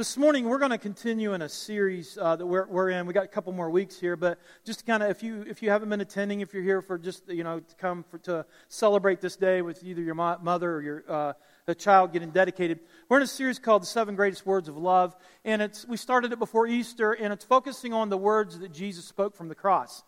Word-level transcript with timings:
This 0.00 0.16
morning, 0.16 0.46
we're 0.46 0.56
going 0.56 0.70
to 0.70 0.78
continue 0.78 1.34
in 1.34 1.42
a 1.42 1.48
series 1.50 2.16
uh, 2.16 2.34
that 2.34 2.46
we're, 2.46 2.66
we're 2.68 2.88
in. 2.88 3.04
We 3.04 3.12
got 3.12 3.26
a 3.26 3.28
couple 3.28 3.52
more 3.52 3.68
weeks 3.68 4.00
here, 4.00 4.16
but 4.16 4.38
just 4.64 4.78
to 4.78 4.84
kind 4.86 5.02
of 5.02 5.10
if 5.10 5.22
you 5.22 5.44
if 5.46 5.62
you 5.62 5.68
haven't 5.68 5.90
been 5.90 6.00
attending, 6.00 6.40
if 6.40 6.54
you're 6.54 6.62
here 6.62 6.80
for 6.80 6.96
just 6.96 7.28
you 7.28 7.44
know 7.44 7.60
to 7.60 7.74
come 7.74 8.02
for, 8.04 8.16
to 8.20 8.46
celebrate 8.68 9.20
this 9.20 9.36
day 9.36 9.60
with 9.60 9.84
either 9.84 10.00
your 10.00 10.14
mother 10.14 10.76
or 10.76 10.80
your 10.80 11.04
uh, 11.06 11.32
a 11.66 11.74
child 11.74 12.14
getting 12.14 12.30
dedicated, 12.30 12.80
we're 13.10 13.18
in 13.18 13.24
a 13.24 13.26
series 13.26 13.58
called 13.58 13.82
"The 13.82 13.88
Seven 13.88 14.16
Greatest 14.16 14.46
Words 14.46 14.70
of 14.70 14.78
Love," 14.78 15.14
and 15.44 15.60
it's 15.60 15.86
we 15.86 15.98
started 15.98 16.32
it 16.32 16.38
before 16.38 16.66
Easter, 16.66 17.12
and 17.12 17.30
it's 17.30 17.44
focusing 17.44 17.92
on 17.92 18.08
the 18.08 18.16
words 18.16 18.58
that 18.60 18.72
Jesus 18.72 19.04
spoke 19.04 19.36
from 19.36 19.48
the 19.48 19.54
cross. 19.54 20.02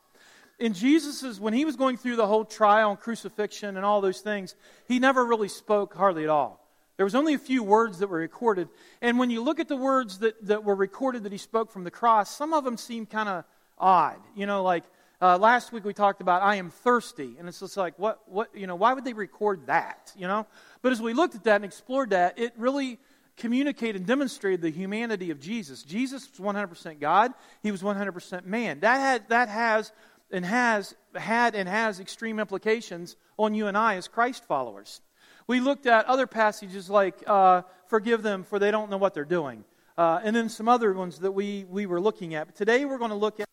In 0.59 0.73
Jesus's 0.73 1.39
when 1.39 1.53
he 1.53 1.67
was 1.67 1.77
going 1.77 1.99
through 1.99 2.17
the 2.17 2.27
whole 2.27 2.47
trial 2.47 2.93
and 2.93 2.99
crucifixion 2.99 3.77
and 3.77 3.85
all 3.85 4.01
those 4.01 4.23
things, 4.23 4.55
he 4.89 4.99
never 4.99 5.23
really 5.23 5.49
spoke 5.49 5.93
hardly 5.93 6.23
at 6.23 6.31
all. 6.31 6.62
There 6.97 7.07
was 7.07 7.15
only 7.15 7.35
a 7.35 7.39
few 7.39 7.63
words 7.63 7.99
that 8.01 8.09
were 8.09 8.19
recorded. 8.19 8.69
And 9.01 9.19
when 9.19 9.31
you 9.31 9.43
look 9.43 9.61
at 9.61 9.69
the 9.69 9.77
words 9.77 10.19
that, 10.19 10.47
that 10.47 10.65
were 10.65 10.75
recorded 10.75 11.25
that 11.25 11.33
he 11.33 11.39
spoke 11.39 11.71
from 11.73 11.85
the 11.85 11.91
cross, 11.91 12.35
some 12.35 12.53
of 12.53 12.65
them 12.65 12.77
seem 12.77 13.07
kind 13.07 13.29
of 13.29 13.45
odd. 13.79 14.19
You 14.37 14.47
know, 14.47 14.63
like 14.63 14.85
uh, 15.21 15.39
last 15.39 15.73
week 15.73 15.85
we 15.85 15.95
talked 15.95 16.21
about, 16.21 16.43
I 16.43 16.57
am 16.57 16.71
thirsty. 16.71 17.37
And 17.39 17.49
it's 17.49 17.61
just 17.61 17.77
like, 17.77 17.99
what, 17.99 18.21
what, 18.27 18.55
you 18.55 18.67
know, 18.67 18.77
why 18.77 18.93
would 18.93 19.05
they 19.05 19.15
record 19.15 19.67
that? 19.67 20.13
You 20.17 20.27
know? 20.27 20.47
But 20.83 20.93
as 20.93 21.01
we 21.01 21.15
looked 21.15 21.35
at 21.35 21.45
that 21.45 21.57
and 21.57 21.65
explored 21.65 22.11
that, 22.11 22.39
it 22.39 22.53
really 22.57 22.99
communicated 23.37 23.97
and 23.97 24.07
demonstrated 24.07 24.61
the 24.61 24.71
humanity 24.71 25.31
of 25.31 25.41
Jesus. 25.41 25.83
Jesus 25.83 26.29
was 26.39 26.55
100% 26.55 27.01
God, 27.01 27.33
he 27.63 27.71
was 27.71 27.83
100% 27.83 28.45
man. 28.45 28.81
That, 28.81 28.99
had, 28.99 29.29
that 29.31 29.49
has 29.49 29.93
and 30.31 30.45
has 30.45 30.95
had 31.15 31.55
and 31.55 31.69
has 31.69 32.01
extreme 32.01 32.39
implications 32.39 33.17
on 33.39 33.55
you 33.55 33.67
and 33.67 33.77
I 33.77 33.97
as 33.97 34.09
Christ 34.09 34.45
followers. 34.45 35.01
We 35.47 35.61
looked 35.61 35.87
at 35.87 36.07
other 36.07 36.27
passages 36.27 36.89
like, 36.89 37.23
uh, 37.27 37.63
forgive 37.89 38.23
them 38.23 38.45
for 38.45 38.59
they 38.59 38.71
don't 38.71 38.91
know 38.91 38.97
what 38.97 39.15
they're 39.15 39.25
doing. 39.25 39.65
Uh, 39.99 40.21
and 40.23 40.35
then 40.35 40.49
some 40.49 40.69
other 40.69 40.93
ones 40.93 41.19
that 41.19 41.33
we, 41.33 41.65
we 41.69 41.87
were 41.87 42.01
looking 42.01 42.35
at. 42.35 42.47
But 42.47 42.57
today 42.57 42.85
we're 42.85 42.99
going 42.99 43.11
to 43.11 43.17
look 43.17 43.41
at 43.41 43.49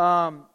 um, 0.00 0.46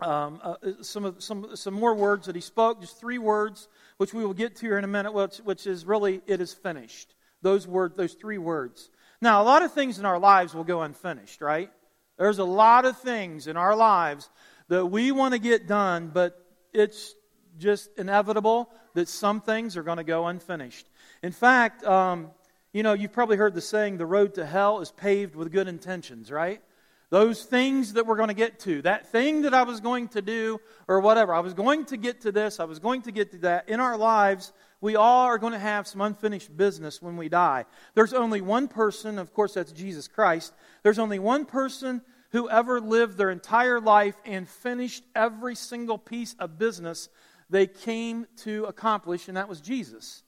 um, 0.00 0.40
uh, 0.42 0.54
some, 0.82 1.04
of, 1.04 1.22
some, 1.22 1.54
some 1.54 1.74
more 1.74 1.94
words 1.94 2.26
that 2.26 2.34
he 2.34 2.40
spoke, 2.40 2.80
just 2.80 2.98
three 2.98 3.18
words, 3.18 3.68
which 3.98 4.12
we 4.12 4.24
will 4.24 4.34
get 4.34 4.56
to 4.56 4.66
here 4.66 4.78
in 4.78 4.84
a 4.84 4.88
minute, 4.88 5.12
which, 5.12 5.38
which 5.38 5.66
is 5.66 5.84
really, 5.84 6.20
it 6.26 6.40
is 6.40 6.52
finished. 6.52 7.14
Those, 7.42 7.66
word, 7.66 7.96
those 7.96 8.14
three 8.14 8.38
words. 8.38 8.90
Now, 9.20 9.42
a 9.42 9.44
lot 9.44 9.62
of 9.62 9.72
things 9.72 9.98
in 9.98 10.04
our 10.04 10.18
lives 10.18 10.54
will 10.54 10.64
go 10.64 10.82
unfinished, 10.82 11.40
right? 11.40 11.70
There's 12.18 12.38
a 12.38 12.44
lot 12.44 12.84
of 12.84 12.98
things 12.98 13.46
in 13.46 13.56
our 13.56 13.76
lives 13.76 14.28
that 14.68 14.86
we 14.86 15.12
want 15.12 15.34
to 15.34 15.38
get 15.38 15.68
done, 15.68 16.10
but 16.12 16.44
it's 16.72 17.14
just 17.58 17.90
inevitable 17.96 18.70
that 18.94 19.08
some 19.08 19.40
things 19.40 19.76
are 19.76 19.82
going 19.82 19.98
to 19.98 20.04
go 20.04 20.26
unfinished. 20.26 20.88
In 21.22 21.32
fact, 21.32 21.84
um, 21.84 22.30
you 22.72 22.82
know, 22.82 22.92
you've 22.92 23.12
probably 23.12 23.36
heard 23.36 23.54
the 23.54 23.60
saying, 23.60 23.96
the 23.96 24.06
road 24.06 24.34
to 24.34 24.46
hell 24.46 24.80
is 24.80 24.90
paved 24.90 25.34
with 25.34 25.52
good 25.52 25.68
intentions, 25.68 26.30
right? 26.30 26.60
Those 27.08 27.44
things 27.44 27.92
that 27.92 28.06
we're 28.06 28.16
going 28.16 28.28
to 28.28 28.34
get 28.34 28.58
to, 28.60 28.82
that 28.82 29.12
thing 29.12 29.42
that 29.42 29.54
I 29.54 29.62
was 29.62 29.80
going 29.80 30.08
to 30.08 30.22
do, 30.22 30.60
or 30.88 31.00
whatever, 31.00 31.32
I 31.32 31.40
was 31.40 31.54
going 31.54 31.84
to 31.86 31.96
get 31.96 32.22
to 32.22 32.32
this, 32.32 32.58
I 32.58 32.64
was 32.64 32.78
going 32.80 33.02
to 33.02 33.12
get 33.12 33.30
to 33.32 33.38
that. 33.38 33.68
In 33.68 33.78
our 33.78 33.96
lives, 33.96 34.52
we 34.80 34.96
all 34.96 35.24
are 35.24 35.38
going 35.38 35.52
to 35.52 35.58
have 35.58 35.86
some 35.86 36.00
unfinished 36.00 36.56
business 36.56 37.00
when 37.00 37.16
we 37.16 37.28
die. 37.28 37.64
There's 37.94 38.12
only 38.12 38.40
one 38.40 38.66
person, 38.66 39.18
of 39.18 39.32
course, 39.32 39.54
that's 39.54 39.72
Jesus 39.72 40.08
Christ. 40.08 40.52
There's 40.82 40.98
only 40.98 41.18
one 41.18 41.44
person 41.44 42.02
who 42.32 42.50
ever 42.50 42.80
lived 42.80 43.16
their 43.16 43.30
entire 43.30 43.80
life 43.80 44.16
and 44.24 44.48
finished 44.48 45.04
every 45.14 45.54
single 45.54 45.96
piece 45.96 46.34
of 46.38 46.58
business 46.58 47.08
they 47.48 47.66
came 47.66 48.26
to 48.38 48.64
accomplish, 48.64 49.28
and 49.28 49.36
that 49.36 49.48
was 49.48 49.60
Jesus. 49.60 50.22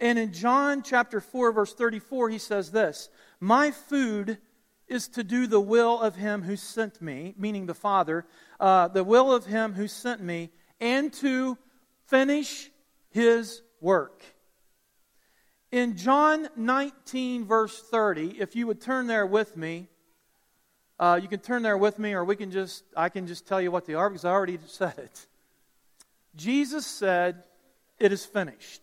And 0.00 0.18
in 0.18 0.32
John 0.32 0.82
chapter 0.82 1.20
4, 1.20 1.52
verse 1.52 1.74
34, 1.74 2.30
he 2.30 2.38
says 2.38 2.70
this 2.70 3.10
My 3.40 3.70
food 3.70 4.38
is 4.88 5.08
to 5.08 5.22
do 5.22 5.46
the 5.46 5.60
will 5.60 6.00
of 6.00 6.16
him 6.16 6.42
who 6.42 6.56
sent 6.56 7.00
me, 7.00 7.34
meaning 7.38 7.66
the 7.66 7.74
Father, 7.74 8.26
uh, 8.58 8.88
the 8.88 9.04
will 9.04 9.32
of 9.32 9.46
him 9.46 9.74
who 9.74 9.86
sent 9.86 10.20
me, 10.20 10.50
and 10.80 11.12
to 11.12 11.56
finish 12.06 12.70
his 13.10 13.62
work. 13.80 14.22
In 15.70 15.96
John 15.96 16.48
19, 16.56 17.44
verse 17.44 17.80
30, 17.80 18.40
if 18.40 18.56
you 18.56 18.66
would 18.66 18.80
turn 18.80 19.06
there 19.06 19.26
with 19.26 19.56
me, 19.56 19.88
uh, 20.98 21.20
you 21.22 21.28
can 21.28 21.40
turn 21.40 21.62
there 21.62 21.78
with 21.78 21.98
me, 21.98 22.12
or 22.12 22.24
we 22.24 22.34
can 22.34 22.50
just, 22.50 22.82
I 22.96 23.08
can 23.08 23.26
just 23.26 23.46
tell 23.46 23.60
you 23.60 23.70
what 23.70 23.86
they 23.86 23.94
are 23.94 24.10
because 24.10 24.24
I 24.24 24.30
already 24.30 24.58
said 24.66 24.98
it. 24.98 25.26
Jesus 26.36 26.86
said, 26.86 27.42
It 27.98 28.12
is 28.12 28.24
finished. 28.24 28.82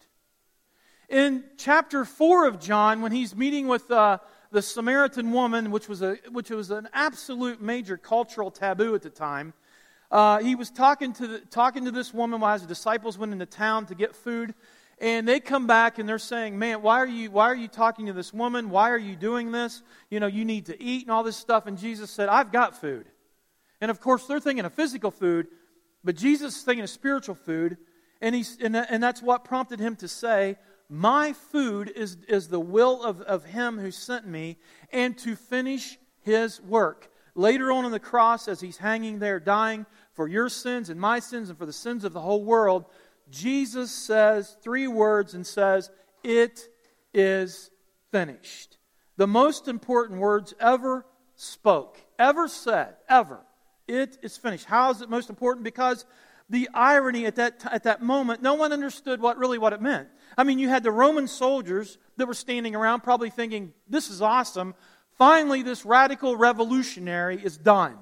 In 1.09 1.43
chapter 1.57 2.03
4 2.03 2.47
of 2.47 2.59
John, 2.59 3.01
when 3.01 3.13
he's 3.13 3.35
meeting 3.35 3.67
with 3.67 3.89
uh, 3.89 4.17
the 4.51 4.61
Samaritan 4.61 5.31
woman, 5.31 5.71
which 5.71 5.87
was, 5.87 6.01
a, 6.01 6.17
which 6.31 6.49
was 6.49 6.69
an 6.69 6.89
absolute 6.93 7.61
major 7.61 7.95
cultural 7.95 8.51
taboo 8.51 8.93
at 8.93 9.01
the 9.01 9.09
time, 9.09 9.53
uh, 10.11 10.39
he 10.39 10.55
was 10.55 10.69
talking 10.69 11.13
to, 11.13 11.27
the, 11.27 11.39
talking 11.39 11.85
to 11.85 11.91
this 11.91 12.13
woman 12.13 12.39
while 12.39 12.57
his 12.57 12.67
disciples 12.67 13.17
went 13.17 13.33
into 13.33 13.45
town 13.45 13.85
to 13.87 13.95
get 13.95 14.15
food. 14.15 14.53
And 14.99 15.27
they 15.27 15.39
come 15.39 15.67
back 15.67 15.99
and 15.99 16.09
they're 16.09 16.17
saying, 16.17 16.57
Man, 16.57 16.81
why 16.81 16.97
are, 16.99 17.07
you, 17.07 17.29
why 17.29 17.45
are 17.45 17.55
you 17.55 17.67
talking 17.67 18.07
to 18.07 18.13
this 18.13 18.33
woman? 18.33 18.69
Why 18.69 18.89
are 18.89 18.97
you 18.97 19.15
doing 19.15 19.51
this? 19.51 19.83
You 20.09 20.19
know, 20.19 20.27
you 20.27 20.43
need 20.43 20.65
to 20.67 20.81
eat 20.81 21.03
and 21.03 21.11
all 21.11 21.23
this 21.23 21.37
stuff. 21.37 21.67
And 21.67 21.77
Jesus 21.77 22.09
said, 22.09 22.29
I've 22.29 22.51
got 22.51 22.81
food. 22.81 23.05
And 23.79 23.91
of 23.91 24.01
course, 24.01 24.25
they're 24.25 24.39
thinking 24.39 24.65
of 24.65 24.73
physical 24.73 25.11
food, 25.11 25.47
but 26.03 26.15
Jesus 26.15 26.57
is 26.57 26.63
thinking 26.63 26.83
of 26.83 26.89
spiritual 26.89 27.35
food, 27.35 27.77
and, 28.21 28.33
he's, 28.33 28.57
and, 28.61 28.75
and 28.75 29.01
that's 29.01 29.21
what 29.21 29.43
prompted 29.43 29.79
him 29.79 29.95
to 29.97 30.07
say, 30.07 30.57
My 30.89 31.33
food 31.33 31.91
is, 31.95 32.17
is 32.27 32.47
the 32.47 32.59
will 32.59 33.03
of, 33.03 33.21
of 33.21 33.45
him 33.45 33.77
who 33.77 33.91
sent 33.91 34.27
me, 34.27 34.57
and 34.91 35.17
to 35.19 35.35
finish 35.35 35.97
his 36.21 36.61
work. 36.61 37.09
Later 37.35 37.71
on 37.71 37.85
in 37.85 37.91
the 37.91 37.99
cross, 37.99 38.47
as 38.47 38.59
he's 38.59 38.77
hanging 38.77 39.19
there 39.19 39.39
dying 39.39 39.85
for 40.13 40.27
your 40.27 40.49
sins 40.49 40.89
and 40.89 40.99
my 40.99 41.19
sins 41.19 41.49
and 41.49 41.57
for 41.57 41.67
the 41.67 41.73
sins 41.73 42.03
of 42.03 42.13
the 42.13 42.21
whole 42.21 42.43
world, 42.43 42.85
Jesus 43.29 43.91
says 43.91 44.57
three 44.61 44.87
words 44.87 45.33
and 45.33 45.45
says, 45.45 45.91
It 46.23 46.67
is 47.13 47.69
finished. 48.11 48.77
The 49.17 49.27
most 49.27 49.67
important 49.67 50.19
words 50.19 50.53
ever 50.59 51.05
spoke, 51.35 51.99
ever 52.17 52.47
said, 52.47 52.95
ever. 53.09 53.39
It 53.87 54.17
is 54.21 54.37
finished. 54.37 54.65
How 54.65 54.91
is 54.91 55.01
it 55.01 55.09
most 55.09 55.29
important? 55.29 55.63
Because 55.63 56.05
the 56.49 56.69
irony 56.73 57.25
at 57.25 57.35
that, 57.35 57.61
at 57.71 57.83
that 57.83 58.01
moment, 58.01 58.41
no 58.41 58.53
one 58.53 58.71
understood 58.71 59.21
what 59.21 59.37
really 59.37 59.57
what 59.57 59.73
it 59.73 59.81
meant. 59.81 60.07
I 60.37 60.43
mean, 60.43 60.59
you 60.59 60.69
had 60.69 60.83
the 60.83 60.91
Roman 60.91 61.27
soldiers 61.27 61.97
that 62.17 62.27
were 62.27 62.33
standing 62.33 62.75
around 62.75 63.01
probably 63.01 63.29
thinking, 63.29 63.73
this 63.87 64.09
is 64.09 64.21
awesome. 64.21 64.75
Finally, 65.17 65.63
this 65.63 65.85
radical 65.85 66.37
revolutionary 66.37 67.41
is 67.43 67.57
done. 67.57 67.97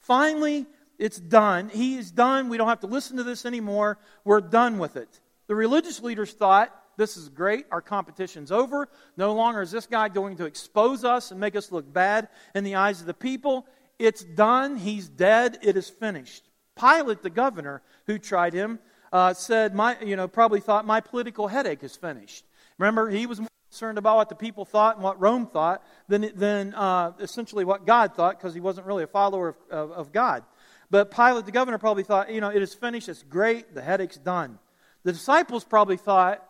Finally, 0.00 0.66
it's 0.98 1.18
done. 1.18 1.68
He 1.68 1.96
is 1.96 2.10
done. 2.10 2.48
We 2.48 2.56
don't 2.56 2.68
have 2.68 2.80
to 2.80 2.86
listen 2.86 3.16
to 3.16 3.24
this 3.24 3.44
anymore. 3.44 3.98
We're 4.24 4.40
done 4.40 4.78
with 4.78 4.96
it. 4.96 5.20
The 5.48 5.54
religious 5.54 6.00
leaders 6.00 6.32
thought, 6.32 6.74
this 6.96 7.16
is 7.16 7.28
great. 7.28 7.66
Our 7.70 7.80
competition's 7.80 8.52
over. 8.52 8.88
No 9.16 9.34
longer 9.34 9.62
is 9.62 9.70
this 9.70 9.86
guy 9.86 10.08
going 10.08 10.36
to 10.36 10.44
expose 10.44 11.04
us 11.04 11.30
and 11.30 11.40
make 11.40 11.56
us 11.56 11.72
look 11.72 11.90
bad 11.90 12.28
in 12.54 12.64
the 12.64 12.76
eyes 12.76 13.00
of 13.00 13.06
the 13.06 13.14
people. 13.14 13.66
It's 14.02 14.24
done. 14.24 14.78
He's 14.78 15.08
dead. 15.08 15.58
It 15.62 15.76
is 15.76 15.88
finished. 15.88 16.42
Pilate, 16.76 17.22
the 17.22 17.30
governor 17.30 17.82
who 18.06 18.18
tried 18.18 18.52
him, 18.52 18.80
uh, 19.12 19.32
said, 19.32 19.76
my, 19.76 19.96
you 20.00 20.16
know, 20.16 20.26
probably 20.26 20.58
thought, 20.58 20.84
my 20.84 21.00
political 21.00 21.46
headache 21.46 21.84
is 21.84 21.94
finished. 21.94 22.44
Remember, 22.78 23.08
he 23.08 23.26
was 23.26 23.38
more 23.38 23.48
concerned 23.70 23.98
about 23.98 24.16
what 24.16 24.28
the 24.28 24.34
people 24.34 24.64
thought 24.64 24.96
and 24.96 25.04
what 25.04 25.20
Rome 25.20 25.46
thought 25.46 25.84
than, 26.08 26.32
than 26.34 26.74
uh, 26.74 27.12
essentially 27.20 27.64
what 27.64 27.86
God 27.86 28.16
thought 28.16 28.36
because 28.36 28.54
he 28.54 28.60
wasn't 28.60 28.88
really 28.88 29.04
a 29.04 29.06
follower 29.06 29.50
of, 29.50 29.56
of, 29.70 29.92
of 29.92 30.12
God. 30.12 30.42
But 30.90 31.12
Pilate, 31.12 31.46
the 31.46 31.52
governor, 31.52 31.78
probably 31.78 32.02
thought, 32.02 32.32
you 32.32 32.40
know, 32.40 32.48
it 32.48 32.60
is 32.60 32.74
finished. 32.74 33.08
It's 33.08 33.22
great. 33.22 33.72
The 33.72 33.82
headache's 33.82 34.18
done. 34.18 34.58
The 35.04 35.12
disciples 35.12 35.62
probably 35.62 35.96
thought, 35.96 36.44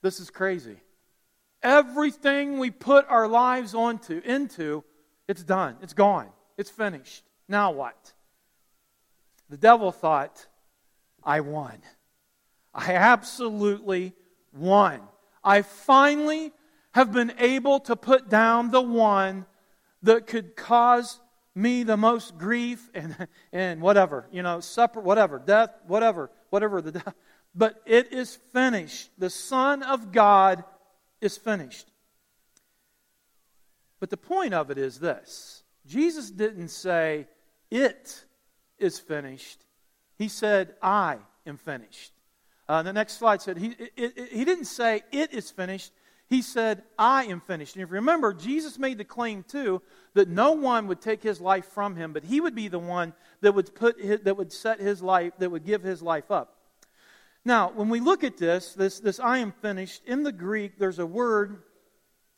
this 0.00 0.18
is 0.18 0.30
crazy. 0.30 0.78
Everything 1.62 2.58
we 2.58 2.70
put 2.70 3.04
our 3.10 3.28
lives 3.28 3.74
onto, 3.74 4.22
into, 4.24 4.82
it's 5.28 5.44
done. 5.44 5.76
It's 5.82 5.92
gone. 5.92 6.30
It's 6.60 6.68
finished. 6.68 7.24
Now 7.48 7.70
what? 7.70 8.12
The 9.48 9.56
devil 9.56 9.92
thought, 9.92 10.46
I 11.24 11.40
won. 11.40 11.78
I 12.74 12.92
absolutely 12.96 14.12
won. 14.52 15.00
I 15.42 15.62
finally 15.62 16.52
have 16.92 17.12
been 17.12 17.32
able 17.38 17.80
to 17.80 17.96
put 17.96 18.28
down 18.28 18.72
the 18.72 18.82
one 18.82 19.46
that 20.02 20.26
could 20.26 20.54
cause 20.54 21.18
me 21.54 21.82
the 21.82 21.96
most 21.96 22.36
grief 22.36 22.90
and, 22.92 23.16
and 23.54 23.80
whatever, 23.80 24.26
you 24.30 24.42
know, 24.42 24.60
supper, 24.60 25.00
whatever, 25.00 25.38
death, 25.38 25.70
whatever, 25.86 26.30
whatever 26.50 26.82
the 26.82 26.92
death. 26.92 27.14
But 27.54 27.80
it 27.86 28.12
is 28.12 28.36
finished. 28.52 29.08
The 29.16 29.30
Son 29.30 29.82
of 29.82 30.12
God 30.12 30.62
is 31.22 31.38
finished. 31.38 31.90
But 33.98 34.10
the 34.10 34.18
point 34.18 34.52
of 34.52 34.70
it 34.70 34.76
is 34.76 35.00
this 35.00 35.59
Jesus 35.90 36.30
didn't 36.30 36.68
say, 36.68 37.26
It 37.68 38.24
is 38.78 39.00
finished. 39.00 39.64
He 40.16 40.28
said, 40.28 40.74
I 40.80 41.18
am 41.44 41.56
finished. 41.56 42.12
Uh, 42.68 42.84
the 42.84 42.92
next 42.92 43.14
slide 43.14 43.42
said, 43.42 43.58
he, 43.58 43.70
it, 43.70 43.92
it, 43.96 44.32
he 44.32 44.44
didn't 44.44 44.66
say, 44.66 45.02
It 45.10 45.32
is 45.34 45.50
finished. 45.50 45.92
He 46.28 46.42
said, 46.42 46.84
I 46.96 47.24
am 47.24 47.40
finished. 47.40 47.74
And 47.74 47.82
if 47.82 47.88
you 47.88 47.96
remember, 47.96 48.32
Jesus 48.32 48.78
made 48.78 48.98
the 48.98 49.04
claim 49.04 49.42
too 49.42 49.82
that 50.14 50.28
no 50.28 50.52
one 50.52 50.86
would 50.86 51.00
take 51.00 51.24
his 51.24 51.40
life 51.40 51.64
from 51.66 51.96
him, 51.96 52.12
but 52.12 52.22
he 52.22 52.40
would 52.40 52.54
be 52.54 52.68
the 52.68 52.78
one 52.78 53.12
that 53.40 53.52
would 53.52 53.74
put 53.74 54.00
his, 54.00 54.20
that 54.20 54.36
would 54.36 54.52
set 54.52 54.78
his 54.78 55.02
life, 55.02 55.32
that 55.38 55.50
would 55.50 55.64
give 55.64 55.82
his 55.82 56.02
life 56.02 56.30
up. 56.30 56.56
Now, 57.44 57.72
when 57.74 57.88
we 57.88 57.98
look 57.98 58.22
at 58.22 58.36
this, 58.36 58.74
this, 58.74 59.00
this 59.00 59.18
I 59.18 59.38
am 59.38 59.50
finished, 59.50 60.02
in 60.06 60.22
the 60.22 60.30
Greek, 60.30 60.78
there's 60.78 61.00
a 61.00 61.06
word, 61.06 61.64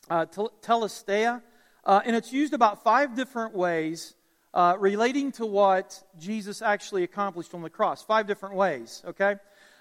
uh, 0.09 0.25
telestai, 0.25 1.43
uh, 1.85 2.01
and 2.05 2.15
it's 2.15 2.31
used 2.31 2.53
about 2.53 2.83
five 2.83 3.15
different 3.15 3.53
ways 3.55 4.15
uh, 4.53 4.75
relating 4.79 5.31
to 5.33 5.45
what 5.45 6.01
Jesus 6.19 6.61
actually 6.61 7.03
accomplished 7.03 7.53
on 7.53 7.61
the 7.61 7.69
cross. 7.69 8.03
Five 8.03 8.27
different 8.27 8.55
ways, 8.55 9.01
okay? 9.05 9.35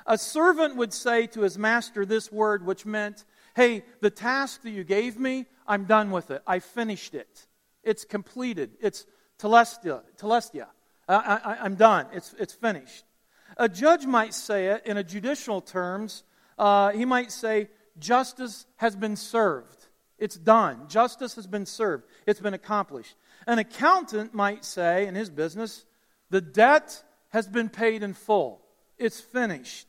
A 0.06 0.18
servant 0.18 0.76
would 0.76 0.92
say 0.92 1.26
to 1.28 1.42
his 1.42 1.58
master 1.58 2.04
this 2.04 2.32
word, 2.32 2.66
which 2.66 2.86
meant, 2.86 3.24
Hey, 3.54 3.84
the 4.00 4.10
task 4.10 4.62
that 4.62 4.70
you 4.70 4.82
gave 4.82 5.18
me, 5.18 5.46
I'm 5.66 5.84
done 5.84 6.10
with 6.10 6.30
it. 6.30 6.42
I 6.46 6.58
finished 6.58 7.14
it. 7.14 7.46
It's 7.82 8.04
completed. 8.04 8.70
It's 8.80 9.06
telestia. 9.38 10.02
telestia. 10.16 10.66
I, 11.08 11.58
am 11.60 11.74
done. 11.74 12.06
It's, 12.12 12.34
it's 12.38 12.54
finished. 12.54 13.04
A 13.58 13.68
judge 13.68 14.06
might 14.06 14.32
say 14.32 14.68
it 14.68 14.86
in 14.86 14.96
a 14.96 15.04
judicial 15.04 15.60
terms. 15.60 16.24
Uh, 16.58 16.90
he 16.90 17.04
might 17.04 17.30
say, 17.30 17.68
Justice 17.98 18.66
has 18.76 18.96
been 18.96 19.16
served. 19.16 19.81
It's 20.22 20.36
done. 20.36 20.86
Justice 20.86 21.34
has 21.34 21.48
been 21.48 21.66
served. 21.66 22.04
It's 22.28 22.38
been 22.38 22.54
accomplished. 22.54 23.16
An 23.48 23.58
accountant 23.58 24.32
might 24.32 24.64
say 24.64 25.08
in 25.08 25.16
his 25.16 25.28
business, 25.28 25.84
The 26.30 26.40
debt 26.40 27.02
has 27.30 27.48
been 27.48 27.68
paid 27.68 28.04
in 28.04 28.14
full. 28.14 28.62
It's 28.98 29.20
finished. 29.20 29.88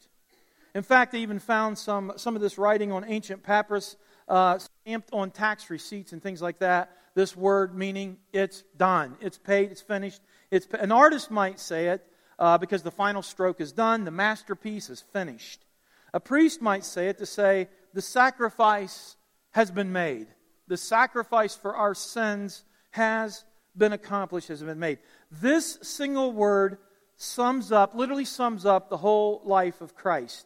In 0.74 0.81
fact, 0.81 1.12
they 1.12 1.19
even 1.19 1.38
found 1.38 1.77
some, 1.77 2.13
some 2.15 2.35
of 2.35 2.41
this 2.41 2.57
writing 2.57 2.91
on 2.91 3.06
ancient 3.07 3.44
papyrus 3.44 3.95
uh, 4.27 4.57
stamped 4.57 5.09
on 5.13 5.30
tax 5.30 5.69
receipts 5.69 6.13
and 6.13 6.24
things 6.24 6.41
like 6.41 6.57
that. 6.57 6.89
This 7.13 7.38
word 7.38 7.75
meaning 7.75 8.18
it's 8.31 8.63
done, 8.75 9.15
it's 9.21 9.38
paid, 9.38 9.69
it's 9.69 9.81
finished. 9.81 10.19
It's, 10.50 10.65
an 10.79 10.91
artist 10.91 11.29
might 11.29 11.59
say 11.59 11.89
it 11.89 12.03
uh, 12.39 12.57
because 12.57 12.81
the 12.81 12.89
final 12.89 13.21
stroke 13.21 13.62
is 13.62 13.71
done, 13.71 14.03
the 14.03 14.09
masterpiece 14.09 14.89
is 14.89 15.00
finished. 15.00 15.63
A 16.12 16.19
priest 16.19 16.59
might 16.59 16.86
say 16.86 17.09
it 17.09 17.19
to 17.19 17.27
say 17.27 17.69
the 17.94 18.01
sacrifice 18.01 19.15
has 19.53 19.71
been 19.71 19.91
made. 19.91 20.27
The 20.67 20.77
sacrifice 20.77 21.55
for 21.55 21.75
our 21.75 21.95
sins 21.95 22.63
has 22.91 23.44
been 23.75 23.94
accomplished, 23.94 24.50
has 24.50 24.61
been 24.61 24.79
made. 24.79 25.00
This 25.31 25.79
single 25.81 26.31
word 26.31 26.77
sums 27.17 27.71
up, 27.71 27.95
literally 27.95 28.25
sums 28.25 28.65
up 28.65 28.89
the 28.89 28.97
whole 28.97 29.41
life 29.45 29.81
of 29.81 29.95
Christ. 29.95 30.45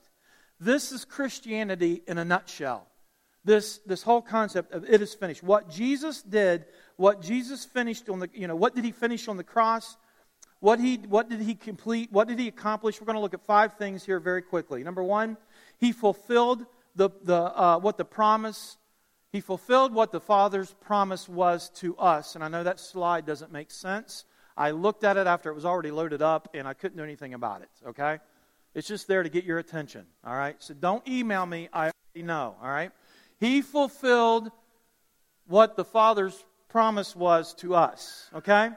This 0.60 0.92
is 0.92 1.06
Christianity 1.06 2.02
in 2.08 2.18
a 2.18 2.26
nutshell. 2.26 2.88
This, 3.46 3.80
this 3.86 4.04
whole 4.04 4.22
concept 4.22 4.74
of 4.74 4.84
it 4.90 5.02
is 5.02 5.14
finished. 5.14 5.44
What 5.44 5.70
Jesus 5.70 6.22
did, 6.22 6.66
what 6.98 7.22
Jesus 7.22 7.64
finished 7.64 8.10
on 8.10 8.20
the, 8.20 8.30
you 8.34 8.48
know, 8.48 8.56
what 8.56 8.76
did 8.76 8.84
he 8.84 8.92
finish 8.92 9.28
on 9.28 9.38
the 9.38 9.44
cross? 9.44 9.96
What, 10.60 10.80
he, 10.80 10.98
what 10.98 11.30
did 11.30 11.40
he 11.40 11.56
complete? 11.56 12.12
What 12.12 12.28
did 12.28 12.40
he 12.40 12.48
accomplish? 12.48 13.00
We're 13.00 13.06
going 13.06 13.16
to 13.16 13.22
look 13.22 13.34
at 13.34 13.46
five 13.46 13.76
things 13.76 14.04
here 14.04 14.20
very 14.20 14.42
quickly. 14.42 14.84
Number 14.84 15.04
one, 15.04 15.38
he 15.80 15.92
fulfilled 15.92 16.66
the, 16.96 17.10
the, 17.24 17.36
uh, 17.36 17.78
what 17.80 17.98
the 17.98 18.06
promise, 18.06 18.78
he 19.38 19.42
fulfilled 19.42 19.94
what 19.94 20.12
the 20.12 20.20
Father's 20.20 20.74
promise 20.82 21.30
was 21.30 21.70
to 21.70 21.96
us. 21.98 22.34
And 22.34 22.44
I 22.44 22.48
know 22.48 22.64
that 22.64 22.80
slide 22.80 23.28
doesn't 23.28 23.52
make 23.52 23.70
sense. 23.70 24.26
I 24.58 24.72
looked 24.72 25.04
at 25.04 25.16
it 25.16 25.28
after 25.28 25.52
it 25.52 25.54
was 25.54 25.64
already 25.64 25.92
loaded 25.92 26.24
up 26.24 26.50
and 26.56 26.68
I 26.68 26.74
couldn't 26.74 26.98
do 26.98 27.04
anything 27.04 27.36
about 27.36 27.62
it, 27.62 27.70
okay? 27.90 28.18
It's 28.74 28.88
just 28.88 29.08
there 29.08 29.22
to 29.22 29.30
get 29.30 29.44
your 29.44 29.60
attention, 29.60 30.08
all 30.26 30.36
right? 30.36 30.56
So 30.58 30.74
don't 30.74 31.08
email 31.08 31.46
me. 31.46 31.70
I 31.72 31.92
already 31.92 32.26
know, 32.26 32.56
all 32.60 32.68
right? 32.68 32.90
He 33.40 33.62
fulfilled 33.62 34.50
what 35.46 35.76
the 35.76 35.86
Father's 35.86 36.44
promise 36.68 37.16
was 37.16 37.54
to 37.58 37.76
us, 37.76 38.32
okay? 38.38 38.72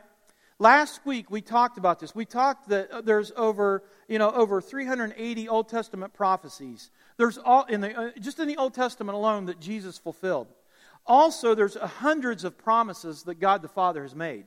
Last 0.59 1.07
week 1.07 1.31
we 1.31 1.41
talked 1.41 1.79
about 1.79 2.01
this. 2.01 2.15
We 2.15 2.27
talked 2.27 2.69
that 2.69 2.91
uh, 2.91 3.01
there's 3.01 3.33
over, 3.35 3.83
you 4.09 4.19
know, 4.19 4.31
over 4.31 4.61
380 4.61 5.49
Old 5.49 5.71
Testament 5.71 6.13
prophecies. 6.13 6.91
There's 7.21 7.39
all 7.39 7.65
in 7.67 7.81
the 7.83 7.97
uh, 7.97 8.11
just 8.21 8.41
in 8.41 8.49
the 8.49 8.57
Old 8.57 8.75
Testament 8.75 9.15
alone 9.15 9.45
that 9.47 9.61
Jesus 9.61 9.99
fulfilled. 9.99 10.49
Also, 11.07 11.55
there's 11.55 11.75
hundreds 11.77 12.45
of 12.45 12.59
promises 12.59 13.23
that 13.25 13.41
God 13.41 13.63
the 13.63 13.69
Father 13.69 14.03
has 14.03 14.15
made. 14.15 14.47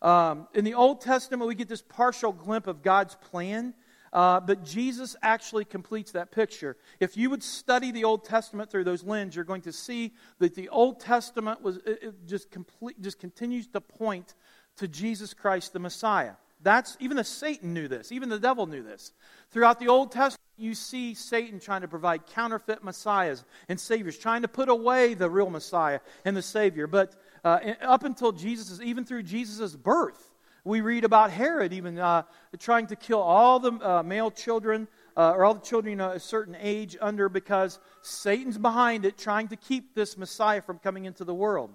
Um, 0.00 0.48
in 0.54 0.64
the 0.64 0.74
Old 0.74 1.00
Testament, 1.00 1.48
we 1.48 1.54
get 1.54 1.68
this 1.68 1.82
partial 1.82 2.32
glimpse 2.32 2.68
of 2.68 2.82
God's 2.82 3.16
plan 3.16 3.74
uh, 4.12 4.40
but 4.40 4.64
Jesus 4.64 5.14
actually 5.22 5.64
completes 5.64 6.12
that 6.12 6.32
picture. 6.32 6.76
If 6.98 7.16
you 7.16 7.30
would 7.30 7.42
study 7.42 7.92
the 7.92 8.04
Old 8.04 8.24
Testament 8.24 8.70
through 8.70 8.84
those 8.84 9.04
lenses, 9.04 9.36
you're 9.36 9.44
going 9.44 9.62
to 9.62 9.72
see 9.72 10.12
that 10.38 10.54
the 10.54 10.68
Old 10.68 11.00
Testament 11.00 11.62
was 11.62 11.78
just 12.26 12.50
complete, 12.50 13.00
just 13.00 13.20
continues 13.20 13.68
to 13.68 13.80
point 13.80 14.34
to 14.76 14.88
Jesus 14.88 15.32
Christ, 15.32 15.72
the 15.72 15.78
Messiah. 15.78 16.32
That's 16.62 16.96
even 17.00 17.16
the 17.16 17.24
Satan 17.24 17.72
knew 17.72 17.88
this. 17.88 18.12
Even 18.12 18.28
the 18.28 18.38
devil 18.38 18.66
knew 18.66 18.82
this. 18.82 19.12
Throughout 19.50 19.80
the 19.80 19.88
Old 19.88 20.12
Testament, 20.12 20.40
you 20.56 20.74
see 20.74 21.14
Satan 21.14 21.58
trying 21.58 21.80
to 21.80 21.88
provide 21.88 22.26
counterfeit 22.26 22.84
messiahs 22.84 23.44
and 23.68 23.80
saviors, 23.80 24.18
trying 24.18 24.42
to 24.42 24.48
put 24.48 24.68
away 24.68 25.14
the 25.14 25.30
real 25.30 25.48
Messiah 25.48 26.00
and 26.24 26.36
the 26.36 26.42
Savior. 26.42 26.86
But 26.86 27.14
uh, 27.44 27.60
up 27.80 28.04
until 28.04 28.32
Jesus, 28.32 28.78
even 28.82 29.04
through 29.04 29.22
Jesus' 29.22 29.74
birth, 29.74 30.30
we 30.64 30.82
read 30.82 31.04
about 31.04 31.30
Herod 31.30 31.72
even 31.72 31.98
uh, 31.98 32.24
trying 32.58 32.86
to 32.88 32.96
kill 32.96 33.20
all 33.20 33.58
the 33.58 33.72
uh, 33.72 34.02
male 34.02 34.30
children 34.30 34.86
uh, 35.16 35.32
or 35.32 35.46
all 35.46 35.54
the 35.54 35.60
children 35.60 35.98
a 36.00 36.20
certain 36.20 36.56
age 36.60 36.96
under 37.00 37.30
because 37.30 37.78
Satan's 38.02 38.58
behind 38.58 39.06
it 39.06 39.16
trying 39.16 39.48
to 39.48 39.56
keep 39.56 39.94
this 39.94 40.18
Messiah 40.18 40.60
from 40.60 40.78
coming 40.78 41.06
into 41.06 41.24
the 41.24 41.34
world. 41.34 41.70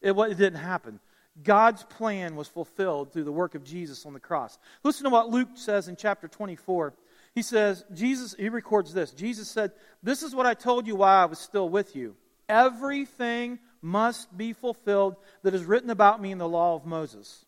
It, 0.00 0.12
it 0.12 0.38
didn't 0.38 0.60
happen. 0.60 1.00
God's 1.42 1.82
plan 1.84 2.34
was 2.36 2.48
fulfilled 2.48 3.12
through 3.12 3.24
the 3.24 3.32
work 3.32 3.54
of 3.54 3.64
Jesus 3.64 4.06
on 4.06 4.14
the 4.14 4.20
cross. 4.20 4.58
Listen 4.82 5.04
to 5.04 5.10
what 5.10 5.30
Luke 5.30 5.50
says 5.54 5.88
in 5.88 5.96
chapter 5.96 6.28
24. 6.28 6.94
He 7.34 7.42
says, 7.42 7.84
Jesus, 7.92 8.34
he 8.38 8.48
records 8.48 8.94
this. 8.94 9.10
Jesus 9.10 9.48
said, 9.50 9.72
This 10.02 10.22
is 10.22 10.34
what 10.34 10.46
I 10.46 10.54
told 10.54 10.86
you 10.86 10.96
while 10.96 11.22
I 11.22 11.26
was 11.26 11.38
still 11.38 11.68
with 11.68 11.94
you. 11.94 12.16
Everything 12.48 13.58
must 13.82 14.34
be 14.36 14.52
fulfilled 14.52 15.16
that 15.42 15.54
is 15.54 15.64
written 15.64 15.90
about 15.90 16.20
me 16.20 16.32
in 16.32 16.38
the 16.38 16.48
law 16.48 16.74
of 16.74 16.86
Moses 16.86 17.46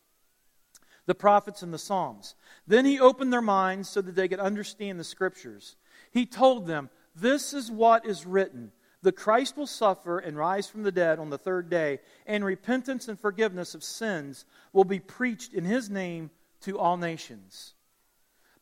the 1.09 1.15
prophets, 1.15 1.63
and 1.63 1.73
the 1.73 1.79
Psalms. 1.79 2.35
Then 2.67 2.85
he 2.85 3.01
opened 3.01 3.33
their 3.33 3.43
minds 3.43 3.89
so 3.89 4.03
that 4.03 4.15
they 4.15 4.29
could 4.29 4.39
understand 4.39 5.01
the 5.01 5.05
scriptures. 5.05 5.75
He 6.11 6.27
told 6.27 6.67
them, 6.67 6.91
This 7.17 7.55
is 7.55 7.71
what 7.71 8.07
is 8.07 8.27
written. 8.27 8.73
The 9.03 9.13
Christ 9.13 9.57
will 9.57 9.67
suffer 9.67 10.19
and 10.19 10.37
rise 10.37 10.69
from 10.69 10.83
the 10.83 10.93
dead 10.93 11.19
on 11.19 11.31
the 11.31 11.39
third 11.39 11.71
day, 11.71 12.01
and 12.27 12.45
repentance 12.45 13.09
and 13.09 13.19
forgiveness 13.19 13.75
of 13.75 13.85
sins 13.85 14.45
will 14.73 14.85
be 14.85 14.99
preached 14.99 15.55
in 15.55 15.65
his 15.65 15.89
name 15.89 16.31
to 16.63 16.79
all 16.79 16.97
nations. 16.97 17.75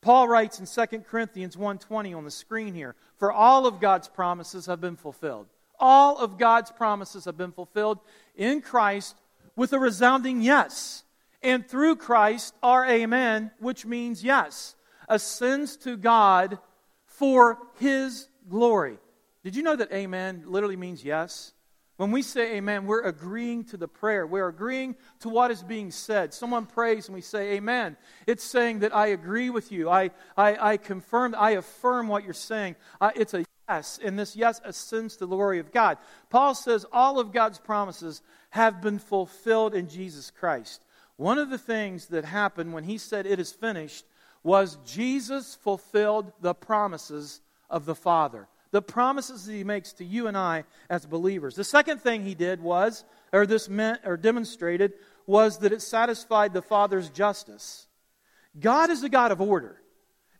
Paul 0.03 0.29
writes 0.29 0.61
in 0.61 0.67
2 0.67 1.05
Corinthians 1.05 1.57
1:20 1.57 2.15
on 2.15 2.25
the 2.25 2.31
screen 2.31 2.75
here, 2.75 2.95
for 3.17 3.33
all 3.33 3.67
of 3.67 3.81
God's 3.81 4.09
promises 4.09 4.67
have 4.67 4.81
been 4.81 4.97
fulfilled. 4.97 5.49
All 5.81 6.19
of 6.19 6.39
God's 6.39 6.71
promises 6.71 7.25
have 7.25 7.37
been 7.37 7.53
fulfilled 7.53 7.99
in 8.35 8.61
Christ 8.61 9.17
with 9.57 9.73
a 9.73 9.79
resounding 9.79 10.43
yes 10.43 11.05
and 11.43 11.67
through 11.67 11.97
Christ 11.97 12.55
our 12.63 12.87
amen, 12.87 13.51
which 13.59 13.87
means 13.87 14.23
yes, 14.23 14.75
ascends 15.09 15.77
to 15.79 15.97
God 15.97 16.59
for 17.07 17.59
his 17.79 18.29
glory. 18.49 18.99
Did 19.47 19.55
you 19.55 19.63
know 19.63 19.77
that 19.77 19.93
amen 19.93 20.43
literally 20.47 20.75
means 20.75 21.05
yes? 21.05 21.53
When 21.99 22.11
we 22.11 22.23
say 22.23 22.57
amen, 22.57 22.85
we're 22.85 23.05
agreeing 23.05 23.63
to 23.67 23.77
the 23.77 23.87
prayer. 23.87 24.27
We're 24.27 24.49
agreeing 24.49 24.97
to 25.21 25.29
what 25.29 25.53
is 25.53 25.63
being 25.63 25.93
said. 25.93 26.35
Someone 26.35 26.67
prays 26.67 27.07
and 27.07 27.15
we 27.15 27.21
say 27.21 27.53
amen. 27.53 27.97
It's 28.27 28.43
saying 28.43 28.81
that 28.81 28.93
I 28.93 29.07
agree 29.07 29.51
with 29.51 29.71
you. 29.71 29.89
I, 29.89 30.11
I, 30.37 30.73
I 30.73 30.77
confirm, 30.79 31.37
I 31.39 31.51
affirm 31.51 32.09
what 32.09 32.25
you're 32.25 32.33
saying. 32.33 32.75
Uh, 33.01 33.13
it's 33.15 33.35
a 33.35 33.45
yes, 33.69 34.01
and 34.03 34.19
this 34.19 34.35
yes 34.35 34.61
ascends 34.65 35.15
to 35.19 35.27
the 35.27 35.37
glory 35.37 35.61
of 35.61 35.71
God. 35.71 35.99
Paul 36.29 36.57
says 36.57 36.85
all 36.93 37.21
of 37.21 37.31
God's 37.31 37.61
promises 37.61 38.23
have 38.51 38.83
been 38.83 38.99
fulfilled 38.99 39.77
in 39.77 39.89
Jesus 39.89 40.33
Christ. 40.33 40.83
One 41.19 41.39
of 41.39 41.51
the 41.51 41.57
things 41.57 42.07
that 42.07 42.25
happened 42.25 42.73
when 42.73 42.83
he 42.83 42.99
said, 42.99 43.27
It 43.27 43.39
is 43.39 43.53
finished, 43.53 44.07
was 44.43 44.77
Jesus 44.85 45.55
fulfilled 45.55 46.33
the 46.41 46.53
promises 46.53 47.41
of 47.71 47.87
the 47.87 47.95
Father. 47.95 48.49
The 48.71 48.83
promises 48.83 49.47
that 49.47 49.53
he 49.53 49.65
makes 49.65 49.93
to 49.95 50.05
you 50.05 50.27
and 50.27 50.37
I 50.37 50.65
as 50.91 51.07
believers. 51.07 51.55
The 51.55 51.65
second 51.65 52.01
thing 52.01 52.25
he 52.25 52.35
did 52.35 52.61
was, 52.61 53.05
or 53.33 53.47
this 53.47 53.69
meant, 53.69 54.01
or 54.05 54.17
demonstrated, 54.17 54.95
was 55.27 55.59
that 55.59 55.73
it 55.73 55.83
satisfied 55.83 56.53
the 56.53 56.63
Father's 56.63 57.09
justice. 57.11 57.87
God 58.59 58.91
is 58.91 59.03
a 59.03 59.09
God 59.09 59.33
of 59.33 59.41
order. 59.41 59.81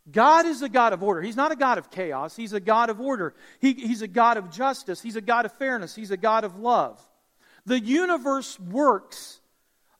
God 0.09 0.45
is 0.45 0.61
a 0.61 0.69
God 0.69 0.93
of 0.93 1.03
order. 1.03 1.21
He's 1.21 1.35
not 1.35 1.51
a 1.51 1.55
God 1.55 1.77
of 1.77 1.91
chaos. 1.91 2.35
He's 2.35 2.53
a 2.53 2.59
God 2.59 2.89
of 2.89 3.01
order. 3.01 3.33
He, 3.59 3.73
he's 3.73 4.01
a 4.01 4.07
God 4.07 4.37
of 4.37 4.51
justice. 4.51 5.01
He's 5.01 5.17
a 5.17 5.21
God 5.21 5.45
of 5.45 5.51
fairness. 5.53 5.95
He's 5.95 6.11
a 6.11 6.17
God 6.17 6.43
of 6.43 6.57
love. 6.57 7.01
The 7.65 7.79
universe 7.79 8.57
works 8.59 9.41